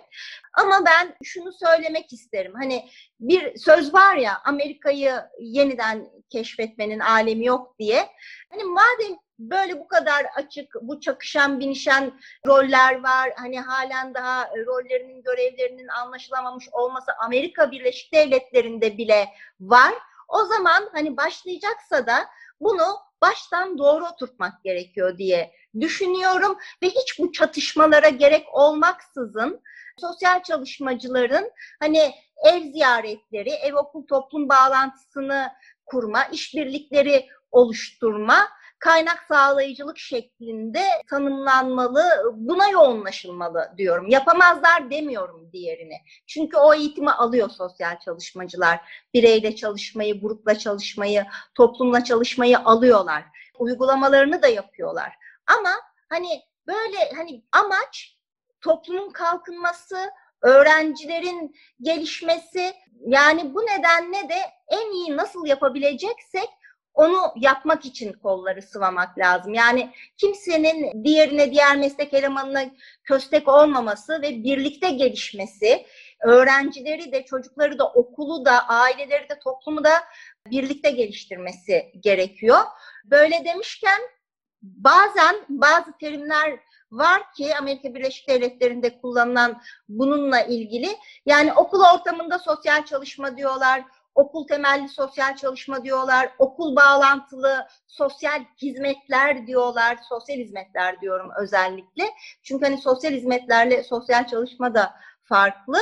Ama 0.52 0.84
ben 0.86 1.16
şunu 1.24 1.52
söylemek 1.52 2.12
isterim. 2.12 2.52
Hani 2.60 2.88
bir 3.20 3.56
söz 3.58 3.94
var 3.94 4.16
ya 4.16 4.40
Amerika'yı 4.44 5.14
yeniden 5.40 6.08
keşfetmenin 6.30 7.00
alemi 7.00 7.46
yok 7.46 7.78
diye. 7.78 8.08
Hani 8.50 8.64
madem 8.64 9.16
böyle 9.38 9.78
bu 9.78 9.88
kadar 9.88 10.26
açık, 10.36 10.74
bu 10.82 11.00
çakışan, 11.00 11.60
binişen 11.60 12.20
roller 12.46 13.02
var. 13.02 13.32
Hani 13.36 13.60
halen 13.60 14.14
daha 14.14 14.48
rollerinin, 14.66 15.22
görevlerinin 15.22 15.88
anlaşılamamış 15.88 16.68
olması 16.72 17.12
Amerika 17.24 17.70
Birleşik 17.70 18.14
Devletleri'nde 18.14 18.98
bile 18.98 19.28
var. 19.60 19.94
O 20.28 20.44
zaman 20.44 20.90
hani 20.92 21.16
başlayacaksa 21.16 22.06
da 22.06 22.26
bunu 22.60 22.98
baştan 23.22 23.78
doğru 23.78 24.06
oturtmak 24.06 24.64
gerekiyor 24.64 25.18
diye 25.18 25.52
düşünüyorum 25.80 26.56
ve 26.82 26.86
hiç 26.86 27.18
bu 27.18 27.32
çatışmalara 27.32 28.08
gerek 28.08 28.46
olmaksızın 28.52 29.60
sosyal 29.98 30.42
çalışmacıların 30.42 31.50
hani 31.80 32.14
ev 32.44 32.72
ziyaretleri, 32.72 33.50
ev 33.50 33.74
okul 33.74 34.06
toplum 34.06 34.48
bağlantısını 34.48 35.52
kurma, 35.86 36.24
işbirlikleri 36.24 37.28
oluşturma 37.50 38.48
kaynak 38.80 39.24
sağlayıcılık 39.28 39.98
şeklinde 39.98 40.84
tanımlanmalı, 41.10 42.02
buna 42.34 42.68
yoğunlaşılmalı 42.68 43.72
diyorum. 43.76 44.08
Yapamazlar 44.08 44.90
demiyorum 44.90 45.52
diğerini. 45.52 45.96
Çünkü 46.26 46.56
o 46.56 46.74
eğitimi 46.74 47.10
alıyor 47.10 47.50
sosyal 47.50 47.98
çalışmacılar. 47.98 48.80
Bireyle 49.14 49.56
çalışmayı, 49.56 50.20
grupla 50.20 50.58
çalışmayı, 50.58 51.26
toplumla 51.54 52.04
çalışmayı 52.04 52.58
alıyorlar. 52.58 53.24
Uygulamalarını 53.58 54.42
da 54.42 54.48
yapıyorlar. 54.48 55.12
Ama 55.58 55.70
hani 56.08 56.42
böyle 56.66 57.12
hani 57.16 57.44
amaç 57.52 58.18
toplumun 58.60 59.10
kalkınması, 59.10 60.10
öğrencilerin 60.42 61.56
gelişmesi 61.80 62.74
yani 63.06 63.54
bu 63.54 63.60
nedenle 63.62 64.28
de 64.28 64.38
en 64.68 64.92
iyi 64.92 65.16
nasıl 65.16 65.46
yapabileceksek 65.46 66.48
onu 67.00 67.32
yapmak 67.36 67.84
için 67.84 68.12
kolları 68.12 68.62
sıvamak 68.62 69.18
lazım. 69.18 69.54
Yani 69.54 69.90
kimsenin 70.16 71.04
diğerine, 71.04 71.52
diğer 71.52 71.76
meslek 71.76 72.14
elemanına 72.14 72.64
köstek 73.04 73.48
olmaması 73.48 74.22
ve 74.22 74.44
birlikte 74.44 74.90
gelişmesi, 74.90 75.86
öğrencileri 76.20 77.12
de, 77.12 77.24
çocukları 77.24 77.78
da, 77.78 77.92
okulu 77.92 78.44
da, 78.44 78.68
aileleri 78.68 79.28
de, 79.28 79.38
toplumu 79.38 79.84
da 79.84 79.90
birlikte 80.50 80.90
geliştirmesi 80.90 81.92
gerekiyor. 82.00 82.60
Böyle 83.04 83.44
demişken 83.44 84.00
bazen 84.62 85.36
bazı 85.48 85.98
terimler 86.00 86.60
var 86.90 87.32
ki 87.36 87.56
Amerika 87.56 87.94
Birleşik 87.94 88.28
Devletleri'nde 88.28 89.00
kullanılan 89.00 89.62
bununla 89.88 90.40
ilgili. 90.40 90.88
Yani 91.26 91.52
okul 91.52 91.82
ortamında 91.94 92.38
sosyal 92.38 92.84
çalışma 92.84 93.36
diyorlar, 93.36 93.84
okul 94.14 94.46
temelli 94.46 94.88
sosyal 94.88 95.36
çalışma 95.36 95.84
diyorlar, 95.84 96.30
okul 96.38 96.76
bağlantılı 96.76 97.66
sosyal 97.86 98.44
hizmetler 98.62 99.46
diyorlar, 99.46 99.98
sosyal 100.08 100.36
hizmetler 100.36 101.00
diyorum 101.00 101.30
özellikle. 101.38 102.10
Çünkü 102.42 102.64
hani 102.64 102.78
sosyal 102.78 103.12
hizmetlerle 103.12 103.82
sosyal 103.82 104.26
çalışma 104.26 104.74
da 104.74 104.94
farklı 105.22 105.78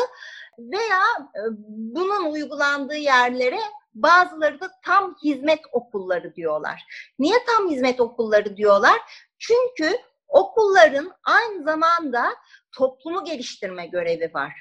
veya 0.58 1.02
e, 1.34 1.42
bunun 1.68 2.32
uygulandığı 2.32 2.96
yerlere 2.96 3.60
bazıları 3.94 4.60
da 4.60 4.70
tam 4.84 5.16
hizmet 5.24 5.60
okulları 5.72 6.34
diyorlar. 6.34 6.84
Niye 7.18 7.36
tam 7.46 7.70
hizmet 7.70 8.00
okulları 8.00 8.56
diyorlar? 8.56 8.98
Çünkü 9.38 9.96
okulların 10.28 11.12
aynı 11.24 11.64
zamanda 11.64 12.34
toplumu 12.76 13.24
geliştirme 13.24 13.86
görevi 13.86 14.34
var. 14.34 14.52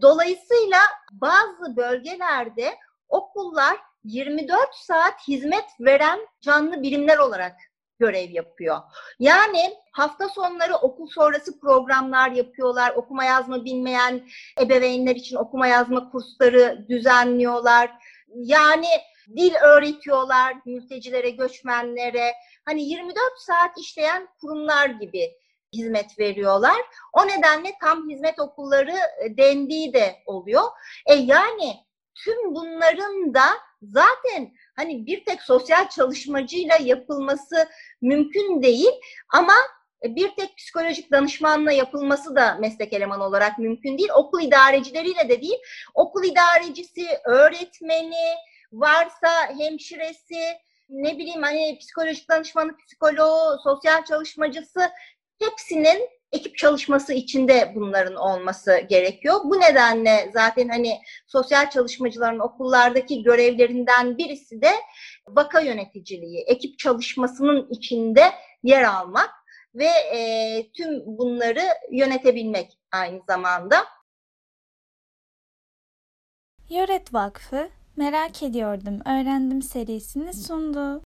Dolayısıyla 0.00 0.78
bazı 1.12 1.76
bölgelerde 1.76 2.78
okullar 3.12 3.76
24 4.04 4.74
saat 4.74 5.28
hizmet 5.28 5.64
veren 5.80 6.20
canlı 6.40 6.82
birimler 6.82 7.18
olarak 7.18 7.56
görev 7.98 8.30
yapıyor. 8.30 8.78
Yani 9.18 9.74
hafta 9.92 10.28
sonları 10.28 10.76
okul 10.76 11.06
sonrası 11.06 11.60
programlar 11.60 12.30
yapıyorlar. 12.30 12.92
Okuma 12.96 13.24
yazma 13.24 13.64
bilmeyen 13.64 14.28
ebeveynler 14.60 15.16
için 15.16 15.36
okuma 15.36 15.66
yazma 15.66 16.10
kursları 16.10 16.86
düzenliyorlar. 16.88 17.90
Yani 18.34 18.88
dil 19.36 19.54
öğretiyorlar 19.54 20.56
mültecilere, 20.66 21.30
göçmenlere. 21.30 22.32
Hani 22.64 22.82
24 22.82 23.16
saat 23.38 23.78
işleyen 23.78 24.28
kurumlar 24.40 24.86
gibi 24.86 25.32
hizmet 25.72 26.18
veriyorlar. 26.18 26.76
O 27.12 27.26
nedenle 27.26 27.72
tam 27.80 28.10
hizmet 28.10 28.38
okulları 28.40 28.96
e, 29.24 29.36
dendiği 29.36 29.92
de 29.92 30.22
oluyor. 30.26 30.64
E 31.06 31.14
yani 31.14 31.76
tüm 32.14 32.54
bunların 32.54 33.34
da 33.34 33.44
zaten 33.82 34.52
hani 34.76 35.06
bir 35.06 35.24
tek 35.24 35.42
sosyal 35.42 35.88
çalışmacıyla 35.88 36.76
yapılması 36.80 37.68
mümkün 38.00 38.62
değil 38.62 38.92
ama 39.34 39.54
bir 40.04 40.36
tek 40.36 40.56
psikolojik 40.56 41.12
danışmanla 41.12 41.72
yapılması 41.72 42.36
da 42.36 42.54
meslek 42.54 42.92
elemanı 42.92 43.24
olarak 43.24 43.58
mümkün 43.58 43.98
değil. 43.98 44.10
Okul 44.14 44.42
idarecileriyle 44.42 45.28
de 45.28 45.42
değil. 45.42 45.58
Okul 45.94 46.24
idarecisi, 46.24 47.06
öğretmeni, 47.24 48.34
varsa 48.72 49.48
hemşiresi, 49.58 50.42
ne 50.88 51.18
bileyim 51.18 51.42
hani 51.42 51.78
psikolojik 51.80 52.30
danışmanı, 52.30 52.76
psikoloğu, 52.76 53.58
sosyal 53.64 54.04
çalışmacısı 54.04 54.90
hepsinin 55.38 56.08
ekip 56.32 56.58
çalışması 56.58 57.12
içinde 57.12 57.72
bunların 57.74 58.14
olması 58.14 58.78
gerekiyor. 58.88 59.34
Bu 59.44 59.60
nedenle 59.60 60.30
zaten 60.32 60.68
hani 60.68 60.98
sosyal 61.26 61.70
çalışmacıların 61.70 62.38
okullardaki 62.38 63.22
görevlerinden 63.22 64.18
birisi 64.18 64.62
de 64.62 64.70
vaka 65.28 65.60
yöneticiliği, 65.60 66.44
ekip 66.46 66.78
çalışmasının 66.78 67.66
içinde 67.70 68.32
yer 68.62 68.82
almak 68.82 69.30
ve 69.74 69.86
e, 69.86 70.72
tüm 70.72 71.00
bunları 71.06 71.62
yönetebilmek 71.90 72.78
aynı 72.92 73.20
zamanda. 73.28 73.76
Yoret 76.70 77.14
Vakfı 77.14 77.68
Merak 77.96 78.42
Ediyordum 78.42 79.00
Öğrendim 79.06 79.62
serisini 79.62 80.34
sundu. 80.34 81.02